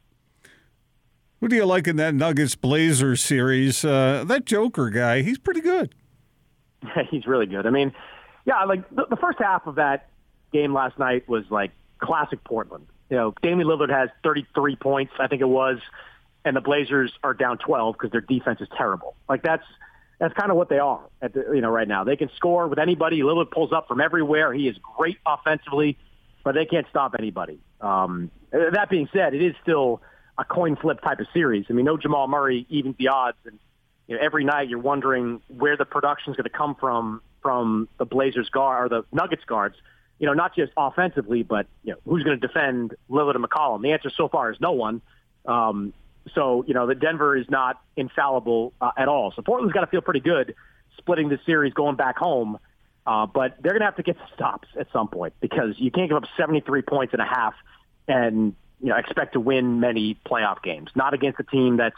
Who 1.40 1.48
do 1.48 1.56
you 1.56 1.66
like 1.66 1.86
in 1.86 1.96
that 1.96 2.14
Nuggets 2.14 2.54
Blazers 2.54 3.20
series? 3.20 3.84
Uh, 3.84 4.24
that 4.26 4.46
Joker 4.46 4.88
guy, 4.88 5.20
he's 5.20 5.36
pretty 5.36 5.60
good. 5.60 5.94
he's 7.10 7.26
really 7.26 7.44
good. 7.44 7.66
I 7.66 7.70
mean, 7.70 7.92
yeah, 8.46 8.64
like 8.64 8.88
the, 8.88 9.04
the 9.10 9.16
first 9.16 9.38
half 9.38 9.66
of 9.66 9.74
that 9.74 10.08
game 10.50 10.72
last 10.72 10.98
night 10.98 11.28
was 11.28 11.44
like 11.50 11.72
classic 11.98 12.42
Portland. 12.44 12.86
You 13.10 13.16
know, 13.16 13.34
Damian 13.42 13.68
Lillard 13.68 13.90
has 13.90 14.08
33 14.24 14.76
points, 14.76 15.12
I 15.18 15.26
think 15.26 15.42
it 15.42 15.48
was, 15.48 15.78
and 16.44 16.56
the 16.56 16.62
Blazers 16.62 17.12
are 17.22 17.34
down 17.34 17.58
12 17.58 17.94
because 17.94 18.12
their 18.12 18.22
defense 18.22 18.60
is 18.62 18.68
terrible. 18.76 19.14
Like 19.28 19.42
that's 19.42 19.64
that's 20.18 20.34
kind 20.34 20.50
of 20.50 20.56
what 20.56 20.68
they 20.68 20.78
are 20.78 21.04
at 21.20 21.34
the, 21.34 21.44
you 21.54 21.60
know 21.60 21.70
right 21.70 21.88
now. 21.88 22.04
They 22.04 22.16
can 22.16 22.30
score 22.36 22.68
with 22.68 22.78
anybody. 22.78 23.20
Lillard 23.20 23.50
pulls 23.50 23.72
up 23.72 23.88
from 23.88 24.00
everywhere. 24.00 24.52
He 24.52 24.68
is 24.68 24.76
great 24.96 25.18
offensively 25.26 25.98
but 26.46 26.54
they 26.54 26.64
can't 26.64 26.86
stop 26.88 27.16
anybody. 27.18 27.58
Um, 27.80 28.30
that 28.52 28.88
being 28.88 29.08
said, 29.12 29.34
it 29.34 29.42
is 29.42 29.56
still 29.64 30.00
a 30.38 30.44
coin 30.44 30.76
flip 30.76 31.00
type 31.02 31.18
of 31.18 31.26
series. 31.34 31.66
I 31.68 31.72
mean, 31.72 31.86
no 31.86 31.96
Jamal 31.96 32.28
Murray 32.28 32.64
evens 32.68 32.94
the 33.00 33.08
odds, 33.08 33.36
and 33.46 33.58
you 34.06 34.14
know, 34.14 34.22
every 34.22 34.44
night 34.44 34.68
you're 34.68 34.78
wondering 34.78 35.40
where 35.48 35.76
the 35.76 35.84
production 35.84 36.30
is 36.30 36.36
going 36.36 36.44
to 36.44 36.56
come 36.56 36.76
from 36.76 37.20
from 37.42 37.88
the 37.98 38.04
Blazers 38.04 38.48
guard 38.48 38.92
or 38.92 39.00
the 39.00 39.04
Nuggets 39.10 39.42
guards. 39.44 39.74
You 40.20 40.26
know, 40.28 40.34
not 40.34 40.54
just 40.54 40.70
offensively, 40.76 41.42
but 41.42 41.66
you 41.82 41.94
know, 41.94 41.98
who's 42.04 42.22
going 42.22 42.40
to 42.40 42.46
defend 42.46 42.94
Lillard 43.10 43.34
and 43.34 43.44
McCollum? 43.44 43.82
The 43.82 43.90
answer 43.90 44.10
so 44.16 44.28
far 44.28 44.52
is 44.52 44.60
no 44.60 44.70
one. 44.70 45.02
Um, 45.46 45.94
so 46.34 46.64
you 46.66 46.74
know, 46.74 46.86
that 46.86 47.00
Denver 47.00 47.36
is 47.36 47.48
not 47.48 47.80
infallible 47.96 48.72
uh, 48.80 48.92
at 48.96 49.08
all. 49.08 49.32
So 49.34 49.42
Portland's 49.42 49.72
got 49.72 49.82
to 49.82 49.86
feel 49.86 50.00
pretty 50.00 50.20
good 50.20 50.54
splitting 50.98 51.28
the 51.28 51.38
series, 51.46 51.72
going 51.74 51.96
back 51.96 52.16
home. 52.16 52.58
Uh, 53.06 53.26
but 53.26 53.56
they're 53.60 53.72
going 53.72 53.82
to 53.82 53.86
have 53.86 53.96
to 53.96 54.02
get 54.02 54.16
stops 54.34 54.66
at 54.78 54.88
some 54.92 55.06
point 55.06 55.32
because 55.40 55.74
you 55.78 55.92
can't 55.92 56.08
give 56.08 56.16
up 56.16 56.24
73 56.36 56.82
points 56.82 57.12
and 57.12 57.22
a 57.22 57.26
half 57.26 57.54
and 58.08 58.54
you 58.80 58.88
know 58.88 58.96
expect 58.96 59.34
to 59.34 59.40
win 59.40 59.78
many 59.78 60.18
playoff 60.26 60.62
games. 60.62 60.90
Not 60.96 61.14
against 61.14 61.38
a 61.38 61.44
team 61.44 61.76
that's 61.76 61.96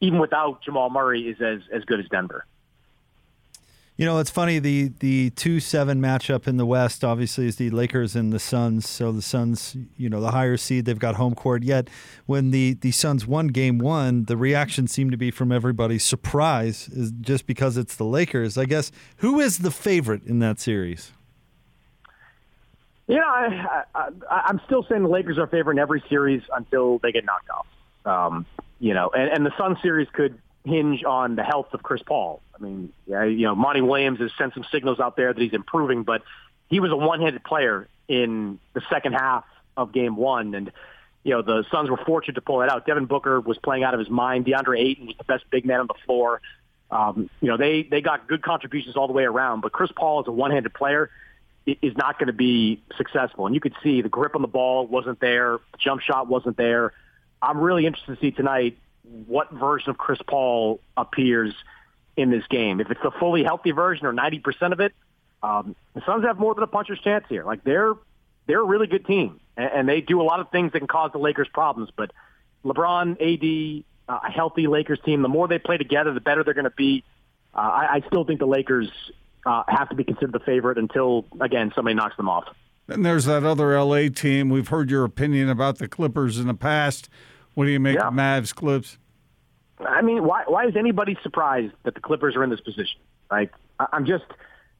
even 0.00 0.18
without 0.18 0.62
Jamal 0.62 0.90
Murray 0.90 1.28
is 1.28 1.40
as 1.40 1.60
as 1.72 1.84
good 1.84 2.00
as 2.00 2.06
Denver. 2.08 2.44
You 3.98 4.04
know, 4.04 4.18
it's 4.18 4.30
funny. 4.30 4.60
The 4.60 4.92
the 5.00 5.30
two 5.30 5.58
seven 5.58 6.00
matchup 6.00 6.46
in 6.46 6.56
the 6.56 6.64
West 6.64 7.02
obviously 7.04 7.48
is 7.48 7.56
the 7.56 7.68
Lakers 7.70 8.14
and 8.14 8.32
the 8.32 8.38
Suns. 8.38 8.88
So 8.88 9.10
the 9.10 9.20
Suns, 9.20 9.76
you 9.96 10.08
know, 10.08 10.20
the 10.20 10.30
higher 10.30 10.56
seed, 10.56 10.84
they've 10.84 10.96
got 10.96 11.16
home 11.16 11.34
court. 11.34 11.64
Yet 11.64 11.90
when 12.26 12.52
the 12.52 12.74
the 12.74 12.92
Suns 12.92 13.26
won 13.26 13.48
Game 13.48 13.78
One, 13.78 14.26
the 14.26 14.36
reaction 14.36 14.86
seemed 14.86 15.10
to 15.10 15.16
be 15.16 15.32
from 15.32 15.50
everybody 15.50 15.98
surprise, 15.98 16.88
is 16.92 17.10
just 17.20 17.44
because 17.48 17.76
it's 17.76 17.96
the 17.96 18.04
Lakers. 18.04 18.56
I 18.56 18.66
guess 18.66 18.92
who 19.16 19.40
is 19.40 19.58
the 19.58 19.72
favorite 19.72 20.22
in 20.24 20.38
that 20.38 20.60
series? 20.60 21.10
You 23.08 23.16
know, 23.16 23.26
I, 23.26 23.82
I, 23.96 24.10
I'm 24.30 24.60
still 24.64 24.84
saying 24.88 25.02
the 25.02 25.08
Lakers 25.08 25.38
are 25.38 25.48
favorite 25.48 25.74
in 25.74 25.80
every 25.80 26.04
series 26.08 26.42
until 26.54 26.98
they 26.98 27.10
get 27.10 27.24
knocked 27.24 27.50
off. 27.50 27.66
Um, 28.04 28.46
you 28.78 28.94
know, 28.94 29.10
and, 29.12 29.28
and 29.28 29.44
the 29.44 29.52
Sun 29.58 29.78
series 29.82 30.06
could 30.12 30.38
hinge 30.64 31.02
on 31.02 31.34
the 31.34 31.42
health 31.42 31.72
of 31.72 31.82
Chris 31.82 32.02
Paul. 32.06 32.42
I 32.58 32.64
mean, 32.64 32.92
yeah, 33.06 33.24
you 33.24 33.46
know, 33.46 33.54
Monty 33.54 33.80
Williams 33.80 34.20
has 34.20 34.30
sent 34.38 34.54
some 34.54 34.64
signals 34.72 35.00
out 35.00 35.16
there 35.16 35.32
that 35.32 35.40
he's 35.40 35.52
improving, 35.52 36.02
but 36.02 36.22
he 36.68 36.80
was 36.80 36.90
a 36.90 36.96
one-handed 36.96 37.44
player 37.44 37.88
in 38.08 38.58
the 38.74 38.82
second 38.90 39.12
half 39.12 39.44
of 39.76 39.92
Game 39.92 40.16
One, 40.16 40.54
and 40.54 40.72
you 41.24 41.32
know 41.34 41.42
the 41.42 41.64
Suns 41.70 41.90
were 41.90 41.98
fortunate 41.98 42.34
to 42.34 42.40
pull 42.40 42.62
it 42.62 42.70
out. 42.70 42.86
Devin 42.86 43.06
Booker 43.06 43.40
was 43.40 43.58
playing 43.58 43.84
out 43.84 43.94
of 43.94 44.00
his 44.00 44.10
mind. 44.10 44.46
DeAndre 44.46 44.78
Ayton 44.80 45.06
was 45.06 45.16
the 45.16 45.24
best 45.24 45.44
big 45.50 45.64
man 45.64 45.80
on 45.80 45.86
the 45.86 45.94
floor. 46.04 46.40
Um, 46.90 47.30
you 47.40 47.48
know, 47.48 47.56
they 47.56 47.82
they 47.82 48.00
got 48.00 48.26
good 48.26 48.42
contributions 48.42 48.96
all 48.96 49.06
the 49.06 49.12
way 49.12 49.24
around, 49.24 49.60
but 49.60 49.72
Chris 49.72 49.90
Paul 49.94 50.22
is 50.22 50.28
a 50.28 50.32
one-handed 50.32 50.74
player 50.74 51.10
is 51.82 51.96
not 51.96 52.18
going 52.18 52.28
to 52.28 52.32
be 52.32 52.82
successful. 52.96 53.46
And 53.46 53.54
you 53.54 53.60
could 53.60 53.74
see 53.82 54.00
the 54.00 54.08
grip 54.08 54.34
on 54.34 54.42
the 54.42 54.48
ball 54.48 54.86
wasn't 54.86 55.20
there, 55.20 55.58
the 55.72 55.78
jump 55.78 56.00
shot 56.00 56.28
wasn't 56.28 56.56
there. 56.56 56.92
I'm 57.42 57.58
really 57.58 57.86
interested 57.86 58.14
to 58.14 58.20
see 58.20 58.30
tonight 58.30 58.78
what 59.26 59.50
version 59.50 59.90
of 59.90 59.98
Chris 59.98 60.18
Paul 60.26 60.80
appears 60.96 61.54
in 62.18 62.30
this 62.30 62.44
game. 62.50 62.80
If 62.80 62.90
it's 62.90 63.00
a 63.04 63.12
fully 63.12 63.44
healthy 63.44 63.70
version 63.70 64.04
or 64.04 64.12
90% 64.12 64.72
of 64.72 64.80
it, 64.80 64.92
um, 65.42 65.76
the 65.94 66.02
Suns 66.04 66.24
have 66.24 66.38
more 66.38 66.52
than 66.52 66.64
a 66.64 66.66
puncher's 66.66 66.98
chance 67.00 67.24
here. 67.28 67.44
Like 67.44 67.62
they're 67.62 67.94
they're 68.46 68.60
a 68.60 68.64
really 68.64 68.88
good 68.88 69.06
team, 69.06 69.40
and, 69.56 69.70
and 69.72 69.88
they 69.88 70.00
do 70.00 70.20
a 70.20 70.24
lot 70.24 70.40
of 70.40 70.50
things 70.50 70.72
that 70.72 70.80
can 70.80 70.88
cause 70.88 71.12
the 71.12 71.18
Lakers 71.18 71.48
problems. 71.52 71.90
But 71.96 72.10
LeBron, 72.64 73.12
AD, 73.20 73.84
uh, 74.08 74.20
a 74.26 74.30
healthy 74.30 74.66
Lakers 74.66 74.98
team, 75.04 75.22
the 75.22 75.28
more 75.28 75.46
they 75.46 75.58
play 75.60 75.76
together, 75.76 76.12
the 76.12 76.20
better 76.20 76.42
they're 76.42 76.54
going 76.54 76.64
to 76.64 76.70
be. 76.70 77.04
Uh, 77.54 77.58
I, 77.58 77.94
I 77.94 78.00
still 78.08 78.24
think 78.24 78.40
the 78.40 78.46
Lakers 78.46 78.90
uh, 79.46 79.62
have 79.68 79.90
to 79.90 79.94
be 79.94 80.02
considered 80.02 80.32
the 80.32 80.40
favorite 80.40 80.76
until 80.76 81.24
again 81.40 81.72
somebody 81.74 81.94
knocks 81.94 82.16
them 82.16 82.28
off. 82.28 82.48
And 82.88 83.06
there's 83.06 83.26
that 83.26 83.44
other 83.44 83.80
LA 83.80 84.08
team. 84.08 84.48
We've 84.48 84.68
heard 84.68 84.90
your 84.90 85.04
opinion 85.04 85.50
about 85.50 85.78
the 85.78 85.86
Clippers 85.86 86.38
in 86.38 86.48
the 86.48 86.54
past. 86.54 87.08
What 87.54 87.66
do 87.66 87.70
you 87.70 87.78
make 87.78 87.96
yeah. 87.96 88.08
of 88.08 88.14
Mavs 88.14 88.52
Clips? 88.54 88.98
I 89.80 90.02
mean, 90.02 90.24
why 90.24 90.44
why 90.46 90.66
is 90.66 90.76
anybody 90.76 91.16
surprised 91.22 91.74
that 91.84 91.94
the 91.94 92.00
Clippers 92.00 92.36
are 92.36 92.44
in 92.44 92.50
this 92.50 92.60
position? 92.60 93.00
Like, 93.30 93.52
I'm 93.78 94.06
just 94.06 94.24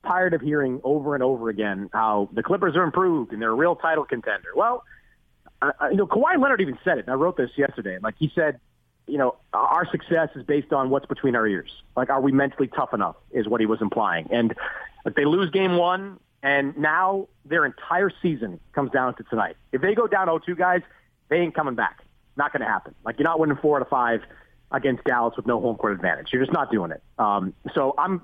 tired 0.05 0.35
of 0.35 0.41
hearing 0.41 0.81
over 0.85 1.15
and 1.15 1.23
over 1.23 1.49
again 1.49 1.91
how 1.93 2.29
the 2.33 2.43
Clippers 2.43 2.77
are 2.77 2.83
improved 2.83 3.33
and 3.33 3.43
they're 3.43 3.51
a 3.51 3.55
real 3.55 3.77
title 3.77 4.05
contender. 4.05 4.49
Well, 4.55 4.85
uh, 5.61 5.71
you 5.91 5.97
know, 5.97 6.07
Kawhi 6.07 6.41
Leonard 6.41 6.61
even 6.61 6.79
said 6.85 6.99
it. 6.99 7.07
And 7.07 7.11
I 7.11 7.15
wrote 7.15 7.37
this 7.37 7.51
yesterday. 7.57 7.99
Like 8.01 8.15
he 8.19 8.31
said, 8.35 8.61
you 9.07 9.19
know, 9.19 9.37
our 9.53 9.87
success 9.91 10.29
is 10.37 10.45
based 10.45 10.73
on 10.73 10.91
what's 10.91 11.07
between 11.07 11.35
our 11.35 11.47
ears. 11.47 11.71
Like, 11.97 12.11
are 12.11 12.21
we 12.21 12.33
mentally 12.33 12.69
tough 12.69 12.95
enough? 12.95 13.17
Is 13.33 13.49
what 13.49 13.61
he 13.61 13.67
was 13.67 13.81
implying. 13.81 14.29
And 14.31 14.55
if 15.05 15.15
they 15.15 15.25
lose 15.25 15.51
game 15.51 15.77
one, 15.77 16.19
and 16.43 16.77
now 16.79 17.29
their 17.45 17.65
entire 17.65 18.13
season 18.23 18.61
comes 18.73 18.93
down 18.93 19.17
to 19.17 19.25
tonight. 19.25 19.57
If 19.73 19.83
they 19.83 19.95
go 19.95 20.07
down 20.07 20.29
0-2, 20.29 20.57
guys, 20.57 20.83
they 21.29 21.39
ain't 21.39 21.55
coming 21.55 21.75
back. 21.75 22.05
Not 22.37 22.53
going 22.53 22.61
to 22.61 22.69
happen. 22.69 22.95
Like, 23.05 23.19
you're 23.19 23.25
not 23.25 23.41
winning 23.41 23.57
four 23.57 23.77
out 23.77 23.83
of 23.83 23.89
five 23.89 24.21
against 24.71 25.05
Dallas 25.05 25.35
with 25.37 25.47
no 25.47 25.61
home 25.61 25.77
court 25.77 25.93
advantage. 25.93 26.29
You're 26.33 26.43
just 26.43 26.53
not 26.53 26.71
doing 26.71 26.91
it. 26.91 27.03
Um, 27.19 27.55
so 27.75 27.95
I'm, 27.97 28.23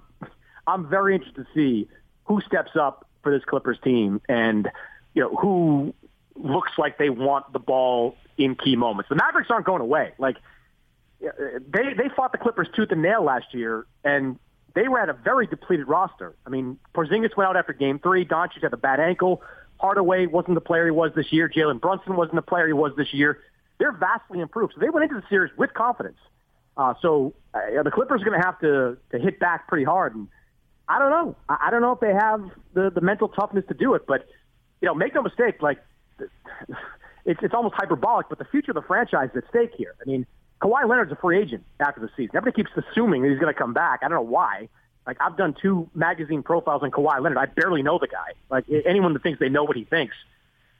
I'm 0.66 0.88
very 0.88 1.14
interested 1.14 1.46
to 1.46 1.52
see 1.54 1.88
who 2.24 2.40
steps 2.40 2.72
up 2.78 3.06
for 3.22 3.32
this 3.32 3.44
Clippers 3.44 3.78
team 3.82 4.20
and, 4.28 4.70
you 5.14 5.22
know, 5.22 5.34
who 5.36 5.94
looks 6.36 6.72
like 6.78 6.98
they 6.98 7.10
want 7.10 7.52
the 7.52 7.58
ball 7.58 8.16
in 8.36 8.56
key 8.56 8.76
moments. 8.76 9.08
The 9.08 9.14
Mavericks 9.14 9.50
aren't 9.50 9.66
going 9.66 9.82
away. 9.82 10.12
Like, 10.18 10.36
they 11.20 11.94
they 11.94 12.08
fought 12.14 12.32
the 12.32 12.38
Clippers 12.38 12.68
tooth 12.74 12.90
and 12.90 13.00
nail 13.00 13.22
last 13.22 13.54
year, 13.54 13.86
and 14.02 14.38
they 14.74 14.88
were 14.88 15.00
at 15.00 15.08
a 15.08 15.14
very 15.14 15.46
depleted 15.46 15.88
roster. 15.88 16.34
I 16.44 16.50
mean, 16.50 16.78
Porzingis 16.94 17.36
went 17.36 17.48
out 17.48 17.56
after 17.56 17.72
Game 17.72 17.98
Three. 17.98 18.26
Doncic 18.26 18.62
had 18.62 18.72
a 18.72 18.76
bad 18.76 19.00
ankle. 19.00 19.42
Hardaway 19.78 20.26
wasn't 20.26 20.54
the 20.54 20.60
player 20.60 20.84
he 20.84 20.90
was 20.90 21.12
this 21.14 21.32
year. 21.32 21.48
Jalen 21.48 21.80
Brunson 21.80 22.16
wasn't 22.16 22.36
the 22.36 22.42
player 22.42 22.66
he 22.66 22.72
was 22.72 22.92
this 22.96 23.14
year. 23.14 23.40
They're 23.78 23.92
vastly 23.92 24.40
improved, 24.40 24.74
so 24.74 24.80
they 24.80 24.90
went 24.90 25.04
into 25.04 25.20
the 25.20 25.26
series 25.28 25.56
with 25.56 25.72
confidence. 25.72 26.18
Uh, 26.76 26.95
so 27.00 27.35
uh, 27.54 27.83
the 27.83 27.90
Clippers 27.90 28.23
are 28.23 28.25
going 28.25 28.40
to 28.40 28.45
have 28.45 28.59
to 28.61 28.97
to 29.11 29.19
hit 29.19 29.38
back 29.38 29.69
pretty 29.69 29.85
hard, 29.85 30.14
and 30.14 30.28
I 30.88 30.99
don't 30.99 31.11
know. 31.11 31.37
I, 31.49 31.66
I 31.66 31.71
don't 31.71 31.83
know 31.83 31.93
if 31.93 32.00
they 32.00 32.12
have 32.12 32.50
the 32.75 32.90
the 32.90 33.00
mental 33.00 33.28
toughness 33.28 33.64
to 33.69 33.75
do 33.75 33.95
it, 33.95 34.07
but 34.07 34.26
you 34.81 34.87
know, 34.87 34.95
make 34.95 35.14
no 35.14 35.23
mistake, 35.23 35.62
like. 35.62 35.78
It's, 37.26 37.40
it's 37.43 37.54
almost 37.54 37.75
hyperbolic, 37.75 38.28
but 38.28 38.37
the 38.37 38.45
future 38.45 38.73
of 38.73 38.75
the 38.75 38.83
franchise 38.83 39.31
is 39.31 39.45
at 39.45 39.49
stake 39.49 39.71
here. 39.78 39.95
I 39.99 40.04
mean, 40.04 40.26
Kawhi 40.61 40.88
Leonard's 40.88 41.12
a 41.12 41.16
free 41.16 41.38
agent 41.38 41.64
after 41.81 42.00
the 42.00 42.11
season. 42.16 42.37
Everybody 42.37 42.62
keeps 42.62 42.87
assuming 42.90 43.23
that 43.23 43.31
he's 43.31 43.38
going 43.38 43.52
to 43.52 43.59
come 43.59 43.73
back. 43.73 44.00
I 44.02 44.09
don't 44.09 44.16
know 44.16 44.31
why. 44.31 44.69
Like 45.07 45.19
I've 45.21 45.37
done 45.37 45.54
two 45.61 45.90
magazine 45.95 46.43
profiles 46.43 46.83
on 46.83 46.90
Kawhi 46.90 47.21
Leonard. 47.21 47.38
I 47.38 47.47
barely 47.47 47.83
know 47.83 47.99
the 47.99 48.09
guy. 48.09 48.33
Like 48.50 48.64
anyone 48.87 49.12
that 49.12 49.23
thinks 49.23 49.38
they 49.40 49.49
know 49.49 49.64
what 49.64 49.76
he 49.76 49.85
thinks, 49.85 50.14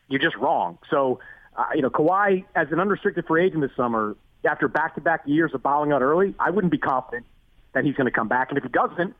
you're 0.09 0.21
just 0.21 0.37
wrong. 0.37 0.79
So, 0.91 1.21
uh, 1.57 1.67
you 1.75 1.83
know, 1.83 1.91
Kawhi 1.91 2.45
as 2.55 2.69
an 2.73 2.81
unrestricted 2.81 3.27
free 3.27 3.45
agent 3.45 3.61
this 3.61 3.77
summer, 3.77 4.17
after 4.45 4.69
back-to-back 4.69 5.23
years 5.27 5.53
of 5.55 5.63
bowing 5.63 5.93
out 5.93 6.03
early, 6.03 6.35
I 6.39 6.51
wouldn't 6.51 6.71
be 6.71 6.79
confident 6.79 7.27
that 7.73 7.85
he's 7.85 7.95
going 7.95 8.07
to 8.07 8.13
come 8.13 8.29
back. 8.29 8.51
And 8.51 8.59
if 8.59 8.65
he 8.65 8.71
doesn't, 8.71 9.15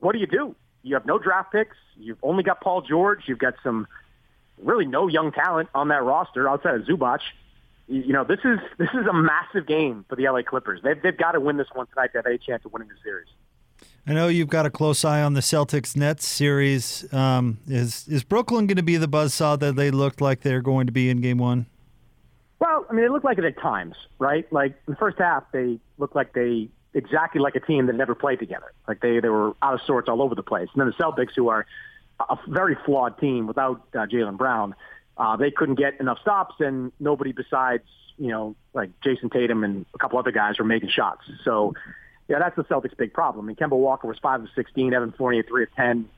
what 0.00 0.12
do 0.12 0.18
you 0.18 0.26
do? 0.26 0.54
You 0.82 0.94
have 0.94 1.06
no 1.06 1.18
draft 1.18 1.52
picks. 1.52 1.76
You've 1.96 2.18
only 2.22 2.42
got 2.42 2.60
Paul 2.60 2.82
George. 2.82 3.22
You've 3.26 3.38
got 3.38 3.54
some 3.62 3.86
really 4.62 4.86
no 4.86 5.08
young 5.08 5.32
talent 5.32 5.68
on 5.74 5.88
that 5.88 6.02
roster 6.02 6.48
outside 6.48 6.74
of 6.74 6.82
Zubac 6.82 7.20
you 7.88 8.12
know, 8.12 8.24
this 8.24 8.40
is 8.44 8.58
this 8.78 8.88
is 8.90 9.06
a 9.06 9.12
massive 9.12 9.66
game 9.66 10.04
for 10.08 10.16
the 10.16 10.28
LA 10.28 10.42
Clippers. 10.42 10.80
They've 10.82 11.00
they've 11.00 11.16
got 11.16 11.32
to 11.32 11.40
win 11.40 11.56
this 11.56 11.68
one 11.72 11.86
tonight 11.86 12.08
to 12.12 12.18
have 12.18 12.26
any 12.26 12.38
chance 12.38 12.64
of 12.64 12.72
winning 12.72 12.88
the 12.88 12.96
series. 13.02 13.28
I 14.06 14.12
know 14.12 14.28
you've 14.28 14.48
got 14.48 14.66
a 14.66 14.70
close 14.70 15.04
eye 15.04 15.22
on 15.22 15.34
the 15.34 15.40
Celtics 15.40 15.96
Nets 15.96 16.26
series. 16.26 17.12
Um, 17.12 17.58
is 17.68 18.06
is 18.08 18.24
Brooklyn 18.24 18.66
going 18.66 18.76
to 18.76 18.82
be 18.82 18.96
the 18.96 19.08
buzzsaw 19.08 19.58
that 19.60 19.76
they 19.76 19.90
looked 19.90 20.20
like 20.20 20.40
they're 20.40 20.62
going 20.62 20.86
to 20.86 20.92
be 20.92 21.10
in 21.10 21.20
Game 21.20 21.38
One? 21.38 21.66
Well, 22.58 22.86
I 22.88 22.92
mean, 22.92 23.04
it 23.04 23.10
looked 23.10 23.24
like 23.24 23.38
it 23.38 23.44
at 23.44 23.58
times, 23.60 23.96
right? 24.18 24.50
Like 24.52 24.72
in 24.86 24.92
the 24.94 24.96
first 24.96 25.18
half, 25.18 25.44
they 25.52 25.78
looked 25.98 26.16
like 26.16 26.32
they 26.32 26.68
exactly 26.94 27.40
like 27.40 27.54
a 27.54 27.60
team 27.60 27.86
that 27.86 27.94
never 27.94 28.14
played 28.14 28.38
together. 28.38 28.72
Like 28.88 29.00
they 29.00 29.20
they 29.20 29.28
were 29.28 29.54
out 29.62 29.74
of 29.74 29.80
sorts 29.86 30.08
all 30.08 30.22
over 30.22 30.34
the 30.34 30.42
place. 30.42 30.68
And 30.74 30.80
then 30.80 30.88
the 30.96 31.02
Celtics, 31.02 31.34
who 31.36 31.48
are 31.48 31.66
a 32.18 32.38
very 32.48 32.76
flawed 32.86 33.18
team 33.18 33.46
without 33.46 33.82
uh, 33.94 34.06
Jaylen 34.06 34.38
Brown 34.38 34.74
uh, 35.16 35.36
they 35.36 35.50
couldn't 35.50 35.76
get 35.76 35.98
enough 36.00 36.18
stops, 36.20 36.56
and 36.60 36.92
nobody 37.00 37.32
besides 37.32 37.84
you 38.18 38.28
know 38.28 38.54
like 38.74 38.90
Jayson 39.00 39.30
Tatum 39.30 39.64
and 39.64 39.86
a 39.94 39.98
couple 39.98 40.18
other 40.18 40.32
guys 40.32 40.58
were 40.58 40.64
making 40.64 40.90
shots. 40.90 41.22
So 41.44 41.74
yeah, 42.28 42.38
that's 42.38 42.56
the 42.56 42.64
Celtics' 42.64 42.96
big 42.96 43.12
problem. 43.12 43.46
I 43.46 43.48
mean, 43.48 43.56
Kemba 43.56 43.78
Walker 43.78 44.06
was 44.06 44.18
five 44.18 44.42
of 44.42 44.48
sixteen, 44.54 44.92
Evan 44.92 45.12
Fournier 45.12 45.42
three 45.42 45.62
of 45.62 45.74
ten. 45.74 46.08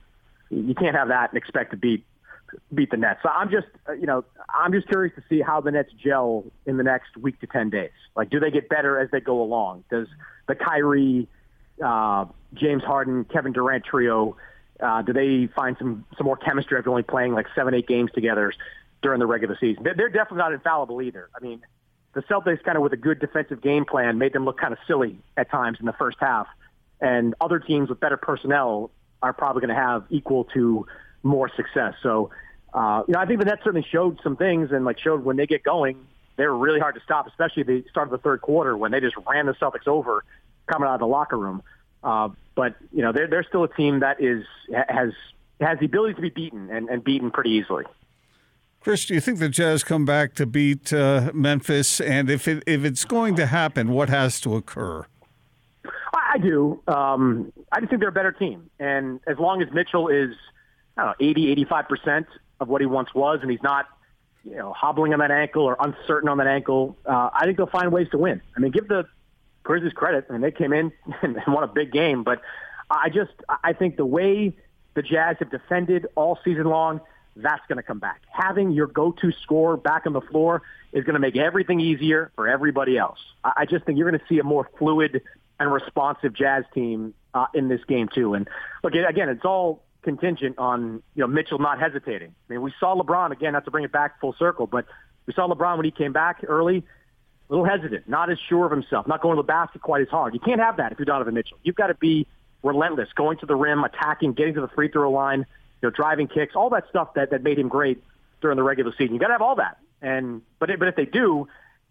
You 0.51 0.75
can't 0.75 0.97
have 0.97 1.09
that 1.09 1.31
and 1.31 1.39
expect 1.39 1.73
to 1.73 1.77
beat 1.77 2.05
beat 2.75 2.91
the 2.91 2.97
Nets. 2.97 3.21
So 3.23 3.29
I'm 3.29 3.51
just, 3.51 3.67
uh, 3.89 3.93
you 3.93 4.07
know, 4.07 4.25
I'm 4.49 4.73
just 4.73 4.89
curious 4.89 5.15
to 5.17 5.23
see 5.29 5.41
how 5.41 5.61
the 5.61 5.71
Nets 5.71 5.91
gel 6.03 6.45
in 6.67 6.77
the 6.77 6.83
next 6.83 7.17
week 7.17 7.41
to 7.41 7.47
10 7.47 7.71
days. 7.71 7.91
Like, 8.17 8.31
do 8.31 8.41
they 8.41 8.51
get 8.51 8.69
better 8.69 8.99
as 8.99 9.11
they 9.11 9.21
go 9.21 9.43
along? 9.43 9.85
Does 9.91 10.09
the 10.47 10.55
Kyrie, 10.55 11.29
uh, 11.85 12.27
James 12.55 12.83
Harden, 12.83 13.25
Kevin 13.25 13.53
Durant 13.53 13.85
trio, 13.85 14.37
uh, 14.81 15.03
do 15.03 15.13
they 15.13 15.49
find 15.55 15.77
some, 15.79 16.05
some 16.17 16.25
more 16.25 16.37
chemistry 16.37 16.79
after 16.79 16.91
only 16.91 17.03
playing 17.03 17.35
like 17.35 17.47
seven, 17.55 17.75
eight 17.75 17.89
games 17.89 18.11
together? 18.15 18.53
during 19.03 19.21
the 19.21 19.27
regular 19.27 19.57
season. 19.61 19.83
They're, 19.85 19.95
they're 19.95 20.09
definitely 20.09 20.39
not 20.39 20.53
infallible 20.53 21.01
either. 21.03 21.29
I 21.35 21.43
mean, 21.43 21.63
the 22.15 22.23
Celtics 22.23 22.63
kind 22.65 22.77
of 22.77 22.83
with 22.83 22.93
a 22.93 22.97
good 22.97 23.21
defensive 23.21 23.63
game 23.63 23.85
plan 23.85 24.19
made 24.19 24.33
them 24.33 24.45
look 24.45 24.59
kind 24.59 24.73
of 24.73 24.79
silly 24.87 25.19
at 25.37 25.51
times 25.51 25.79
in 25.81 25.87
the 25.87 25.93
first 25.93 26.19
half, 26.21 26.47
and 27.01 27.35
other 27.41 27.59
teams 27.59 27.89
with 27.89 28.01
better 28.01 28.17
personnel 28.17 28.91
are 29.23 29.33
probably 29.33 29.61
going 29.61 29.75
to 29.75 29.81
have 29.81 30.05
equal 30.11 30.45
to 30.45 30.87
more 31.23 31.51
success. 31.55 31.95
So, 32.03 32.31
uh, 32.73 33.03
you 33.07 33.15
know, 33.15 33.21
I 33.21 33.27
think 33.27 33.41
the 33.41 33.47
Nets 33.47 33.63
certainly 33.65 33.87
showed 33.91 34.19
some 34.23 34.37
things 34.37 34.71
and 34.73 34.85
like 34.85 34.99
showed 34.99 35.25
when 35.25 35.37
they 35.37 35.47
get 35.47 35.63
going, 35.63 36.07
they're 36.37 36.55
really 36.55 36.81
hard 36.81 36.95
to 36.95 37.01
stop, 37.03 37.27
especially 37.27 37.65
the 37.65 37.85
start 37.91 38.09
of 38.09 38.13
the 38.13 38.19
third 38.19 38.41
quarter 38.41 38.77
when 38.77 38.93
they 38.93 39.01
just 39.01 39.17
ran 39.29 39.47
the 39.47 39.55
Celtics 39.55 39.89
over 39.89 40.25
coming 40.67 40.89
out 40.89 40.95
of 40.95 41.01
the 41.01 41.07
locker 41.07 41.37
room. 41.37 41.63
Uh, 42.03 42.29
but 42.55 42.77
you 42.93 43.03
know, 43.03 43.13
they're 43.13 43.27
they're 43.27 43.43
still 43.43 43.65
a 43.65 43.69
team 43.69 44.01
that 44.01 44.21
is 44.21 44.45
has 44.89 45.11
has 45.61 45.79
the 45.81 45.87
ability 45.87 46.15
to 46.15 46.21
be 46.21 46.31
beaten 46.31 46.71
and, 46.71 46.89
and 46.89 47.03
beaten 47.03 47.31
pretty 47.31 47.51
easily. 47.51 47.85
Chris, 48.81 49.07
do 49.07 49.15
you 49.15 49.21
think 49.21 49.41
the 49.41 49.49
Jazz 49.49 49.83
come 49.83 50.05
back 50.05 50.35
to 50.35 50.47
beat 50.47 50.93
uh, 50.93 51.33
Memphis? 51.35 52.01
And 52.01 52.31
if 52.31 52.47
it, 52.47 52.63
if 52.67 52.85
it's 52.85 53.05
going 53.05 53.35
to 53.35 53.47
happen, 53.47 53.91
what 53.91 54.09
has 54.09 54.41
to 54.43 54.55
occur? 54.55 55.05
I 56.15 56.39
do. 56.39 56.81
Um, 56.87 57.53
I 57.73 57.81
just 57.81 57.91
think 57.91 58.01
they're 58.01 58.11
a 58.11 58.13
better 58.13 58.33
team. 58.33 58.71
And 58.79 59.21
as 59.27 59.39
long 59.39 59.63
as 59.63 59.69
Mitchell 59.73 60.09
is, 60.09 60.35
I 60.99 61.05
don't 61.05 61.21
know, 61.21 61.27
80, 61.29 61.65
85% 61.67 62.27
of 62.61 62.69
what 62.69 62.81
he 62.81 62.87
once 62.87 63.15
was, 63.15 63.39
and 63.41 63.51
he's 63.51 63.63
not, 63.63 63.87
you 64.45 64.57
know, 64.57 64.73
hobbling 64.73 65.13
on 65.13 65.21
that 65.21 65.31
ankle 65.31 65.63
or 65.63 65.77
uncertain 65.79 66.29
on 66.29 66.39
that 66.39 66.47
ankle, 66.47 66.97
uh, 67.07 67.31
I 67.33 67.45
think 67.45 67.57
they'll 67.57 67.67
find 67.67 67.93
ways 67.93 68.09
to 68.11 68.19
win. 68.19 68.43
I 68.57 68.61
mean, 68.61 68.73
give 68.73 68.89
the 68.89 69.07
Grizzlies 69.63 69.93
credit. 69.93 70.27
I 70.29 70.33
mean, 70.33 70.43
they 70.43 70.51
came 70.51 70.73
in 70.73 70.93
and 71.23 71.39
won 71.47 71.65
a 71.65 71.69
big 71.69 71.93
game, 71.93 72.25
but 72.25 72.43
I 72.91 73.09
just, 73.09 73.33
I 73.49 73.73
think 73.73 73.97
the 73.97 74.07
way 74.07 74.57
the 74.95 75.03
Jazz 75.03 75.37
have 75.39 75.51
defended 75.51 76.09
all 76.15 76.39
season 76.45 76.65
long– 76.65 77.01
that's 77.39 77.65
going 77.69 77.77
to 77.77 77.83
come 77.83 77.99
back. 77.99 78.23
Having 78.31 78.73
your 78.73 78.87
go-to 78.87 79.33
scorer 79.43 79.77
back 79.77 80.07
on 80.07 80.13
the 80.13 80.21
floor 80.21 80.63
is 80.93 81.05
going 81.05 81.15
to 81.15 81.21
make 81.21 81.37
everything 81.37 81.81
easier 81.81 82.31
for 82.35 82.49
everybody 82.49 82.99
else. 82.99 83.19
I 83.45 83.65
just 83.65 83.85
think 83.85 83.99
you're 83.99 84.11
going 84.11 84.21
to 84.21 84.27
see 84.29 84.39
a 84.39 84.45
more 84.45 84.69
fluid 84.79 85.23
and 85.61 85.73
responsive 85.73 86.35
Jazz 86.35 86.65
team 86.75 87.15
uh, 87.35 87.47
in 87.55 87.69
this 87.69 87.81
game 87.85 88.09
too. 88.13 88.35
And 88.35 88.49
look, 88.83 88.95
again, 88.95 89.29
it's 89.29 89.45
all 89.45 89.83
contingent 90.03 90.59
on 90.59 91.03
you 91.15 91.21
know 91.21 91.27
Mitchell 91.27 91.59
not 91.59 91.81
hesitating. 91.81 92.35
I 92.49 92.53
mean, 92.53 92.63
we 92.63 92.73
saw 92.79 92.95
LeBron 92.95 93.33
again, 93.33 93.53
not 93.53 93.65
to 93.65 93.71
bring 93.71 93.85
it 93.85 93.93
back 93.93 94.21
full 94.21 94.35
circle, 94.39 94.67
but 94.67 94.87
we 95.27 95.33
saw 95.35 95.49
LeBron 95.49 95.77
when 95.77 95.85
he 95.85 95.91
came 95.91 96.13
back 96.13 96.45
early, 96.47 96.79
a 96.79 97.53
little 97.53 97.67
hesitant, 97.67 98.09
not 98.09 98.31
as 98.31 98.39
sure 98.49 98.67
of 98.67 98.73
himself, 98.73 99.07
not 99.07 99.21
going 99.21 99.37
to 99.37 99.43
the 99.43 99.47
basket 99.47 99.83
quite 99.83 100.03
as 100.03 100.09
hard. 100.09 100.35
You 100.35 100.41
can't 100.41 100.61
have 100.61 100.77
that 100.79 100.93
if 100.93 100.99
you're 100.99 101.07
Donovan 101.07 101.35
Mitchell. 101.35 101.59
You've 101.63 101.77
got 101.77 101.89
to 101.89 101.95
be 101.95 102.27
relentless, 102.63 103.09
going 103.15 103.39
to 103.39 103.47
the 103.47 103.55
rim, 103.55 103.85
attacking, 103.85 104.33
getting 104.33 104.55
to 104.55 104.61
the 104.61 104.69
free 104.69 104.89
throw 104.89 105.11
line 105.11 105.47
you 105.81 105.89
know, 105.89 105.91
driving 105.91 106.29
kicks, 106.29 106.57
all 106.57 106.71
that 106.71 106.89
stuff 106.89 107.15
that, 107.15 107.31
that 107.31 107.43
made 107.43 107.59
him 107.59 107.69
great 107.69 108.03
during 108.41 108.57
the 108.57 108.63
regular 108.63 108.93
season. 108.93 109.15
You 109.15 109.21
got 109.21 109.29
to 109.29 109.35
have 109.35 109.43
all 109.43 109.57
that. 109.57 109.79
And 110.03 110.43
but 110.59 110.71
but 110.79 110.89
if 110.89 110.97
they 110.97 111.05
do, 111.05 111.49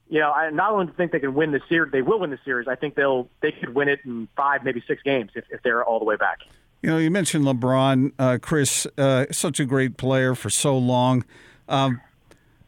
you 0.10 0.20
know, 0.20 0.32
I 0.32 0.50
not 0.50 0.72
only 0.72 0.92
think 0.94 1.12
they 1.12 1.20
can 1.20 1.34
win 1.34 1.52
the 1.52 1.62
series, 1.68 1.92
they 1.92 2.02
will 2.02 2.20
win 2.20 2.30
the 2.30 2.40
series. 2.46 2.68
I 2.68 2.76
think 2.76 2.96
they'll 2.96 3.30
they 3.42 3.52
could 3.52 3.74
win 3.76 3.90
it 3.90 4.00
in 4.06 4.28
five, 4.36 4.64
maybe 4.64 4.82
six 4.88 5.02
games 5.04 5.32
if, 5.36 5.46
if 5.50 5.62
they're 5.64 5.84
all 5.84 6.00
the 6.00 6.06
way 6.06 6.16
back. 6.16 6.40
You 6.82 6.92
know, 6.92 6.98
you 6.98 7.10
mentioned 7.10 7.46
LeBron, 7.46 8.12
uh, 8.20 8.38
Chris, 8.42 8.86
uh, 8.98 9.26
such 9.32 9.60
a 9.60 9.66
great 9.66 9.98
player 9.98 10.36
for 10.36 10.50
so 10.50 10.78
long, 10.78 11.26
um, 11.68 12.00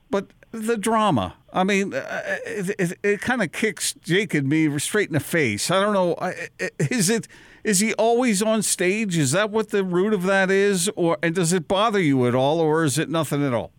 but 0.09 0.27
the 0.51 0.77
drama. 0.77 1.35
I 1.53 1.63
mean, 1.63 1.93
uh, 1.93 2.37
it, 2.45 2.75
it, 2.79 2.99
it 3.03 3.21
kind 3.21 3.41
of 3.41 3.51
kicks 3.51 3.93
Jake 3.93 4.33
and 4.33 4.47
me 4.47 4.77
straight 4.79 5.09
in 5.09 5.13
the 5.13 5.19
face. 5.19 5.71
I 5.71 5.81
don't 5.81 5.93
know. 5.93 6.33
Is 6.79 7.09
it? 7.09 7.27
Is 7.63 7.79
he 7.79 7.93
always 7.95 8.41
on 8.41 8.61
stage? 8.61 9.17
Is 9.17 9.31
that 9.31 9.51
what 9.51 9.69
the 9.69 9.83
root 9.83 10.13
of 10.13 10.23
that 10.23 10.49
is, 10.49 10.89
or 10.95 11.17
and 11.21 11.35
does 11.35 11.53
it 11.53 11.67
bother 11.67 11.99
you 11.99 12.27
at 12.27 12.35
all, 12.35 12.59
or 12.59 12.83
is 12.83 12.97
it 12.97 13.09
nothing 13.09 13.45
at 13.45 13.53
all? 13.53 13.71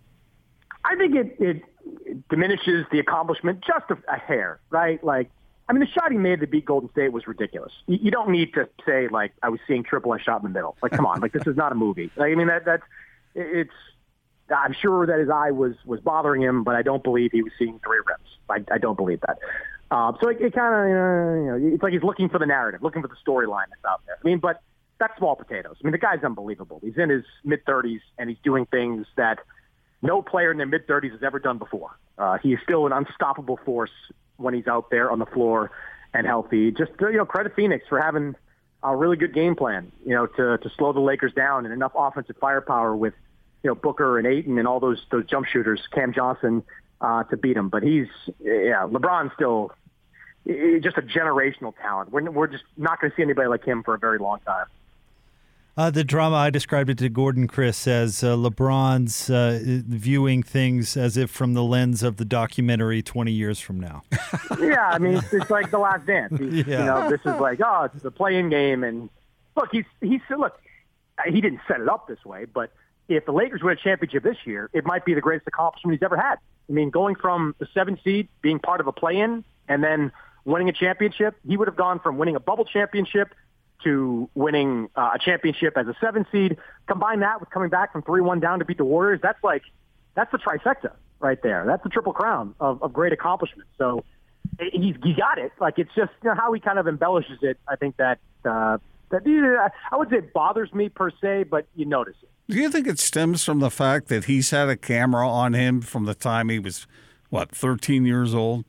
I 0.85 0.97
think 0.97 1.15
it, 1.15 1.37
it 1.39 2.29
diminishes 2.29 2.87
the 2.91 2.99
accomplishment 2.99 3.65
just 3.67 3.91
a, 3.91 4.13
a 4.13 4.19
hair, 4.19 4.61
right? 4.71 5.03
Like, 5.05 5.31
I 5.71 5.73
mean, 5.73 5.81
the 5.81 5.87
shot 5.87 6.11
he 6.11 6.19
made 6.19 6.41
to 6.41 6.49
beat 6.49 6.65
Golden 6.65 6.91
State 6.91 7.12
was 7.12 7.29
ridiculous. 7.29 7.73
You, 7.87 7.99
you 8.03 8.11
don't 8.11 8.31
need 8.31 8.55
to 8.55 8.69
say 8.85 9.07
like 9.07 9.33
I 9.41 9.50
was 9.50 9.61
seeing 9.69 9.85
triple 9.85 10.11
I 10.11 10.21
shot 10.21 10.43
in 10.43 10.43
the 10.43 10.53
middle. 10.53 10.77
Like, 10.83 10.91
come 10.91 11.07
on, 11.07 11.21
like 11.21 11.33
this 11.33 11.47
is 11.47 11.57
not 11.57 11.71
a 11.71 11.77
movie. 11.77 12.11
Like, 12.17 12.33
I 12.33 12.35
mean, 12.35 12.49
that 12.49 12.65
that's 12.65 12.83
it's. 13.37 13.71
I'm 14.55 14.73
sure 14.73 15.07
that 15.07 15.21
his 15.21 15.31
eye 15.31 15.53
was 15.53 15.75
was 15.87 16.00
bothering 16.00 16.43
him, 16.43 16.65
but 16.65 16.75
I 16.75 16.83
don't 16.83 17.05
believe 17.05 17.31
he 17.31 17.45
was 17.45 17.53
seeing 17.57 17.79
three 17.87 17.99
rims. 17.99 18.67
I, 18.69 18.75
I 18.75 18.79
don't 18.79 18.97
believe 18.97 19.21
that. 19.21 19.39
Uh, 19.93 20.12
so 20.21 20.29
it, 20.29 20.41
it 20.41 20.53
kind 20.55 20.75
of, 20.75 20.89
you 20.89 21.69
know, 21.69 21.75
it's 21.75 21.83
like 21.85 21.93
he's 21.93 22.03
looking 22.03 22.29
for 22.29 22.41
the 22.41 22.47
narrative, 22.47 22.83
looking 22.83 23.03
for 23.03 23.09
the 23.09 23.17
storyline 23.25 23.67
that's 23.71 23.85
out 23.89 24.00
there. 24.07 24.17
I 24.21 24.27
mean, 24.27 24.39
but 24.39 24.61
that's 24.99 25.17
small 25.19 25.37
potatoes. 25.37 25.77
I 25.81 25.87
mean, 25.87 25.93
the 25.93 25.99
guy's 25.99 26.25
unbelievable. 26.25 26.81
He's 26.83 26.99
in 26.99 27.11
his 27.11 27.25
mid 27.45 27.65
30s 27.65 28.00
and 28.19 28.29
he's 28.29 28.39
doing 28.43 28.67
things 28.67 29.07
that 29.17 29.39
no 30.03 30.21
player 30.21 30.50
in 30.50 30.57
their 30.57 30.67
mid 30.67 30.89
30s 30.89 31.12
has 31.12 31.23
ever 31.23 31.39
done 31.39 31.59
before. 31.59 31.97
Uh, 32.19 32.38
he 32.38 32.52
is 32.52 32.61
still 32.62 32.87
an 32.87 32.93
unstoppable 32.93 33.59
force 33.64 33.90
when 34.37 34.55
he's 34.55 34.67
out 34.67 34.90
there 34.90 35.11
on 35.11 35.19
the 35.19 35.26
floor 35.26 35.71
and 36.12 36.26
healthy. 36.26 36.71
Just 36.71 36.93
you 37.00 37.12
know, 37.12 37.25
credit 37.25 37.55
Phoenix 37.55 37.87
for 37.88 38.00
having 38.00 38.35
a 38.83 38.97
really 38.97 39.17
good 39.17 39.35
game 39.35 39.55
plan. 39.55 39.93
You 40.05 40.14
know, 40.14 40.26
to 40.26 40.59
to 40.59 40.71
slow 40.76 40.93
the 40.93 41.00
Lakers 41.00 41.33
down 41.33 41.64
and 41.64 41.73
enough 41.73 41.93
offensive 41.95 42.37
firepower 42.40 42.97
with 42.97 43.14
you 43.62 43.71
know 43.71 43.75
Booker 43.75 44.19
and 44.19 44.26
Ayton 44.26 44.59
and 44.59 44.67
all 44.67 44.81
those 44.81 45.00
those 45.11 45.26
jump 45.26 45.47
shooters, 45.47 45.81
Cam 45.93 46.12
Johnson 46.12 46.62
uh, 47.00 47.25
to 47.25 47.37
beat 47.37 47.57
him. 47.57 47.69
But 47.69 47.83
he's 47.83 48.09
yeah, 48.40 48.87
LeBron's 48.87 49.33
still 49.35 49.73
just 50.47 50.97
a 50.97 51.02
generational 51.02 51.75
talent. 51.81 52.11
We're 52.11 52.31
we're 52.31 52.47
just 52.49 52.64
not 52.76 53.00
going 53.00 53.11
to 53.11 53.17
see 53.17 53.23
anybody 53.23 53.49
like 53.49 53.64
him 53.64 53.83
for 53.83 53.95
a 53.95 53.99
very 53.99 54.19
long 54.19 54.40
time. 54.40 54.67
Uh, 55.81 55.89
the 55.89 56.05
drama, 56.05 56.37
I 56.37 56.51
described 56.51 56.91
it 56.91 56.99
to 56.99 57.09
Gordon 57.09 57.49
Chris 57.49 57.87
as 57.87 58.23
uh, 58.23 58.37
LeBron's 58.37 59.31
uh, 59.31 59.59
viewing 59.63 60.43
things 60.43 60.95
as 60.95 61.17
if 61.17 61.31
from 61.31 61.55
the 61.55 61.63
lens 61.63 62.03
of 62.03 62.19
the 62.19 62.27
documentary 62.27 63.01
20 63.01 63.33
years 63.33 63.61
from 63.61 63.81
now. 63.81 64.03
yeah, 64.61 64.91
I 64.91 64.99
mean, 64.99 65.15
it's, 65.15 65.33
it's 65.33 65.49
like 65.49 65.71
The 65.71 65.79
Last 65.79 66.05
Dance. 66.05 66.39
He's, 66.39 66.67
yeah. 66.67 66.81
You 66.81 66.85
know, 66.85 67.09
this 67.09 67.21
is 67.21 67.41
like, 67.41 67.63
oh, 67.65 67.85
it's 67.85 68.05
a 68.05 68.11
play-in 68.11 68.51
game. 68.51 68.85
And 68.85 69.09
look, 69.57 69.71
he's, 69.73 69.87
he's, 70.03 70.21
look, 70.29 70.61
he 71.27 71.41
didn't 71.41 71.61
set 71.67 71.81
it 71.81 71.89
up 71.89 72.07
this 72.07 72.23
way, 72.27 72.45
but 72.45 72.75
if 73.09 73.25
the 73.25 73.33
Lakers 73.33 73.63
win 73.63 73.73
a 73.73 73.77
championship 73.77 74.23
this 74.23 74.37
year, 74.45 74.69
it 74.75 74.85
might 74.85 75.07
be 75.07 75.15
the 75.15 75.23
greatest 75.23 75.49
accomplishment 75.49 75.99
he's 75.99 76.05
ever 76.05 76.19
had. 76.19 76.35
I 76.69 76.73
mean, 76.75 76.91
going 76.91 77.15
from 77.15 77.55
the 77.59 77.67
seven 77.73 77.99
seed, 78.05 78.29
being 78.43 78.59
part 78.59 78.83
of 78.83 78.87
a 78.87 78.93
play-in, 78.93 79.45
and 79.67 79.83
then 79.83 80.13
winning 80.45 80.69
a 80.69 80.75
championship, 80.75 81.37
he 81.49 81.57
would 81.57 81.69
have 81.69 81.77
gone 81.77 82.01
from 82.01 82.19
winning 82.19 82.37
a 82.37 82.41
bubble 82.41 82.67
championship 82.67 83.33
to 83.85 84.29
winning 84.35 84.89
uh, 84.97 85.13
a 85.15 85.19
championship 85.19 85.77
as 85.77 85.87
a 85.87 85.95
seven 86.01 86.27
seed. 86.31 86.57
Combine 86.87 87.21
that 87.21 87.41
with 87.41 87.51
coming 87.51 87.69
back 87.69 87.93
from 87.93 88.03
three 88.03 88.21
one 88.21 88.41
down 88.41 88.59
to 88.59 88.65
beat 88.65 88.79
the 88.79 88.85
Warriors. 88.85 89.21
That's 89.23 89.43
like 89.43 89.63
that's 90.15 90.31
the 90.33 90.39
trifecta 90.39 90.93
right 91.21 91.43
there. 91.43 91.65
That's 91.67 91.83
the 91.83 91.89
triple 91.89 92.13
crown 92.13 92.55
of, 92.61 92.83
of 92.83 92.93
great 92.93 93.13
accomplishment. 93.13 93.69
So 93.79 94.05
he's 94.59 94.97
he 95.03 95.15
got 95.15 95.39
it. 95.39 95.53
Like 95.61 95.79
it's 95.79 95.95
just 95.95 96.13
you 96.23 96.31
know, 96.31 96.35
how 96.35 96.53
he 96.53 96.61
kind 96.61 96.79
of 96.79 96.87
embellishes 96.89 97.39
it. 97.43 97.59
I 97.69 97.77
think 97.77 97.97
that 97.97 98.19
uh, 98.45 98.79
that 99.11 99.71
I 99.91 99.97
would 99.97 100.11
say 100.11 100.21
bothers 100.21 100.73
me 100.73 100.89
per 100.89 101.11
se, 101.21 101.45
but 101.45 101.67
you 101.75 101.85
notice 101.85 102.16
it. 102.23 102.29
Do 102.49 102.59
you 102.59 102.71
think 102.71 102.87
it 102.87 102.99
stems 102.99 103.45
from 103.45 103.61
the 103.61 103.71
fact 103.71 104.09
that 104.09 104.25
he's 104.25 104.51
had 104.51 104.69
a 104.69 104.77
camera 104.77 105.29
on 105.29 105.55
him 105.55 105.81
from 105.81 106.05
the 106.05 106.14
time 106.14 106.49
he 106.49 106.59
was 106.59 106.87
what 107.29 107.51
13 107.53 108.05
years 108.05 108.35
old? 108.35 108.64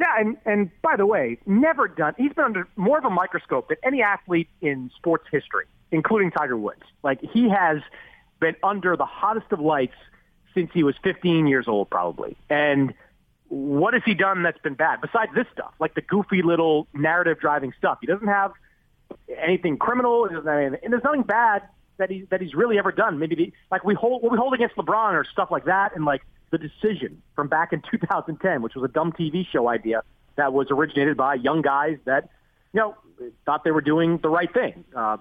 Yeah, 0.00 0.06
and 0.18 0.36
and 0.46 0.70
by 0.80 0.96
the 0.96 1.04
way, 1.04 1.38
never 1.44 1.86
done. 1.86 2.14
He's 2.16 2.32
been 2.32 2.46
under 2.46 2.66
more 2.76 2.96
of 2.96 3.04
a 3.04 3.10
microscope 3.10 3.68
than 3.68 3.76
any 3.84 4.02
athlete 4.02 4.48
in 4.62 4.90
sports 4.96 5.26
history, 5.30 5.66
including 5.90 6.30
Tiger 6.30 6.56
Woods. 6.56 6.82
Like 7.02 7.20
he 7.20 7.50
has 7.50 7.80
been 8.40 8.56
under 8.62 8.96
the 8.96 9.04
hottest 9.04 9.52
of 9.52 9.60
lights 9.60 9.94
since 10.54 10.70
he 10.72 10.82
was 10.82 10.94
15 11.04 11.46
years 11.46 11.68
old, 11.68 11.90
probably. 11.90 12.36
And 12.48 12.94
what 13.48 13.92
has 13.92 14.02
he 14.06 14.14
done 14.14 14.42
that's 14.42 14.58
been 14.60 14.74
bad 14.74 15.02
besides 15.02 15.32
this 15.34 15.46
stuff, 15.52 15.74
like 15.78 15.94
the 15.94 16.00
goofy 16.00 16.40
little 16.40 16.88
narrative 16.94 17.38
driving 17.38 17.74
stuff? 17.76 17.98
He 18.00 18.06
doesn't 18.06 18.26
have 18.26 18.52
anything 19.36 19.76
criminal. 19.76 20.26
He 20.26 20.34
doesn't 20.34 20.48
have 20.48 20.58
anything, 20.58 20.80
and 20.82 20.92
there's 20.94 21.04
nothing 21.04 21.24
bad 21.24 21.62
that 21.98 22.10
he 22.10 22.22
that 22.30 22.40
he's 22.40 22.54
really 22.54 22.78
ever 22.78 22.90
done. 22.90 23.18
Maybe 23.18 23.34
the, 23.34 23.52
like 23.70 23.84
we 23.84 23.94
hold 23.94 24.22
what 24.22 24.32
we 24.32 24.38
hold 24.38 24.54
against 24.54 24.76
LeBron 24.76 25.12
or 25.12 25.26
stuff 25.30 25.50
like 25.50 25.66
that, 25.66 25.94
and 25.94 26.06
like 26.06 26.22
the 26.50 26.58
Decision 26.58 27.22
from 27.34 27.48
back 27.48 27.72
in 27.72 27.82
2010, 27.90 28.62
which 28.62 28.74
was 28.74 28.84
a 28.84 28.92
dumb 28.92 29.12
TV 29.12 29.46
show 29.46 29.68
idea 29.68 30.02
that 30.36 30.52
was 30.52 30.68
originated 30.70 31.16
by 31.16 31.34
young 31.34 31.62
guys 31.62 31.98
that, 32.04 32.30
you 32.72 32.80
know, 32.80 32.96
thought 33.44 33.64
they 33.64 33.70
were 33.70 33.80
doing 33.80 34.18
the 34.18 34.28
right 34.28 34.52
thing. 34.52 34.84
Uh, 34.94 35.18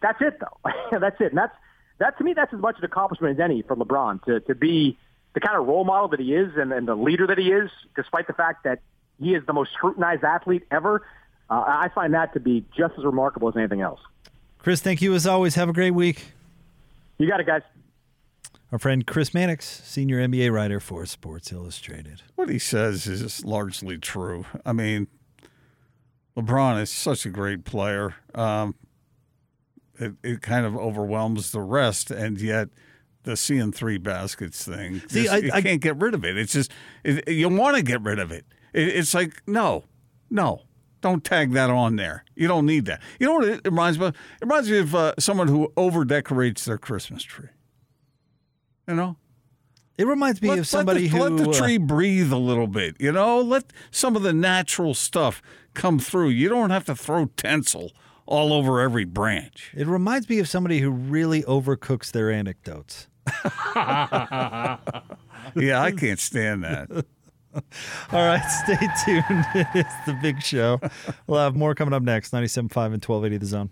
that's 0.00 0.20
it, 0.20 0.38
though. 0.40 0.70
that's 0.98 1.20
it. 1.20 1.28
And 1.28 1.38
that's, 1.38 1.54
that 1.98 2.16
to 2.18 2.24
me, 2.24 2.34
that's 2.34 2.52
as 2.52 2.60
much 2.60 2.76
an 2.78 2.84
accomplishment 2.84 3.38
as 3.38 3.44
any 3.44 3.62
for 3.62 3.76
LeBron 3.76 4.22
to, 4.24 4.40
to 4.40 4.54
be 4.54 4.98
the 5.34 5.40
kind 5.40 5.58
of 5.58 5.66
role 5.66 5.84
model 5.84 6.08
that 6.08 6.20
he 6.20 6.34
is 6.34 6.52
and, 6.56 6.72
and 6.72 6.88
the 6.88 6.94
leader 6.94 7.26
that 7.26 7.38
he 7.38 7.50
is, 7.50 7.70
despite 7.94 8.26
the 8.26 8.32
fact 8.32 8.64
that 8.64 8.80
he 9.20 9.34
is 9.34 9.44
the 9.46 9.52
most 9.52 9.72
scrutinized 9.72 10.24
athlete 10.24 10.64
ever. 10.70 11.06
Uh, 11.48 11.62
I 11.66 11.90
find 11.94 12.14
that 12.14 12.32
to 12.34 12.40
be 12.40 12.64
just 12.76 12.94
as 12.98 13.04
remarkable 13.04 13.48
as 13.48 13.56
anything 13.56 13.80
else. 13.80 14.00
Chris, 14.58 14.80
thank 14.80 15.00
you 15.00 15.14
as 15.14 15.26
always. 15.26 15.54
Have 15.54 15.68
a 15.68 15.72
great 15.72 15.92
week. 15.92 16.32
You 17.18 17.28
got 17.28 17.40
it, 17.40 17.46
guys. 17.46 17.62
Our 18.72 18.80
friend 18.80 19.06
Chris 19.06 19.32
Mannix, 19.32 19.64
senior 19.84 20.18
NBA 20.18 20.52
writer 20.52 20.80
for 20.80 21.06
Sports 21.06 21.52
Illustrated. 21.52 22.22
What 22.34 22.48
he 22.48 22.58
says 22.58 23.06
is 23.06 23.44
largely 23.44 23.96
true. 23.96 24.44
I 24.64 24.72
mean, 24.72 25.06
LeBron 26.36 26.82
is 26.82 26.90
such 26.90 27.24
a 27.24 27.30
great 27.30 27.64
player. 27.64 28.16
Um, 28.34 28.74
it, 30.00 30.14
it 30.24 30.42
kind 30.42 30.66
of 30.66 30.76
overwhelms 30.76 31.52
the 31.52 31.60
rest, 31.60 32.10
and 32.10 32.40
yet 32.40 32.68
the 33.22 33.36
seeing 33.36 33.70
three 33.70 33.98
baskets 33.98 34.64
thing, 34.64 35.00
See, 35.08 35.22
just, 35.22 35.34
I, 35.34 35.36
you 35.38 35.50
I, 35.52 35.62
can't 35.62 35.80
get 35.80 35.96
rid 35.96 36.14
of 36.14 36.24
it. 36.24 36.36
It's 36.36 36.52
just 36.52 36.72
it, 37.04 37.28
you 37.28 37.48
want 37.48 37.76
to 37.76 37.82
get 37.82 38.02
rid 38.02 38.18
of 38.18 38.32
it. 38.32 38.46
it. 38.72 38.88
It's 38.88 39.14
like 39.14 39.42
no, 39.46 39.84
no, 40.28 40.62
don't 41.00 41.22
tag 41.22 41.52
that 41.52 41.70
on 41.70 41.96
there. 41.96 42.24
You 42.34 42.48
don't 42.48 42.66
need 42.66 42.86
that. 42.86 43.00
You 43.20 43.26
know 43.26 43.34
what 43.34 43.48
it 43.48 43.60
reminds 43.64 43.98
me? 43.98 44.06
Of? 44.06 44.14
It 44.14 44.44
reminds 44.44 44.70
me 44.70 44.78
of 44.78 44.94
uh, 44.94 45.14
someone 45.18 45.48
who 45.48 45.72
over 45.76 46.04
decorates 46.04 46.64
their 46.64 46.78
Christmas 46.78 47.22
tree. 47.22 47.48
You 48.88 48.94
know, 48.94 49.16
it 49.98 50.06
reminds 50.06 50.42
me 50.42 50.50
let, 50.50 50.58
of 50.60 50.66
somebody 50.66 51.08
let 51.08 51.10
the, 51.10 51.16
who 51.18 51.22
let 51.24 51.44
the 51.44 51.50
uh, 51.50 51.52
tree 51.52 51.76
uh, 51.76 51.80
breathe 51.80 52.32
a 52.32 52.36
little 52.38 52.66
bit. 52.66 52.96
You 53.00 53.12
know, 53.12 53.40
let 53.40 53.72
some 53.90 54.16
of 54.16 54.22
the 54.22 54.32
natural 54.32 54.94
stuff 54.94 55.42
come 55.74 55.98
through. 55.98 56.30
You 56.30 56.48
don't 56.48 56.70
have 56.70 56.84
to 56.84 56.94
throw 56.94 57.26
tinsel 57.36 57.92
all 58.26 58.52
over 58.52 58.80
every 58.80 59.04
branch. 59.04 59.72
It 59.74 59.86
reminds 59.86 60.28
me 60.28 60.38
of 60.38 60.48
somebody 60.48 60.80
who 60.80 60.90
really 60.90 61.42
overcooks 61.44 62.10
their 62.10 62.30
anecdotes. 62.30 63.08
yeah, 63.74 64.78
I 65.54 65.92
can't 65.96 66.18
stand 66.20 66.64
that. 66.64 66.90
All 68.12 68.24
right, 68.26 68.44
stay 68.64 68.86
tuned. 69.04 69.46
It's 69.74 69.94
the 70.06 70.18
big 70.20 70.42
show. 70.42 70.80
We'll 71.26 71.40
have 71.40 71.56
more 71.56 71.74
coming 71.74 71.94
up 71.94 72.02
next 72.02 72.32
97.5 72.32 72.66
and 72.66 73.04
1280 73.04 73.36
The 73.38 73.46
Zone. 73.46 73.70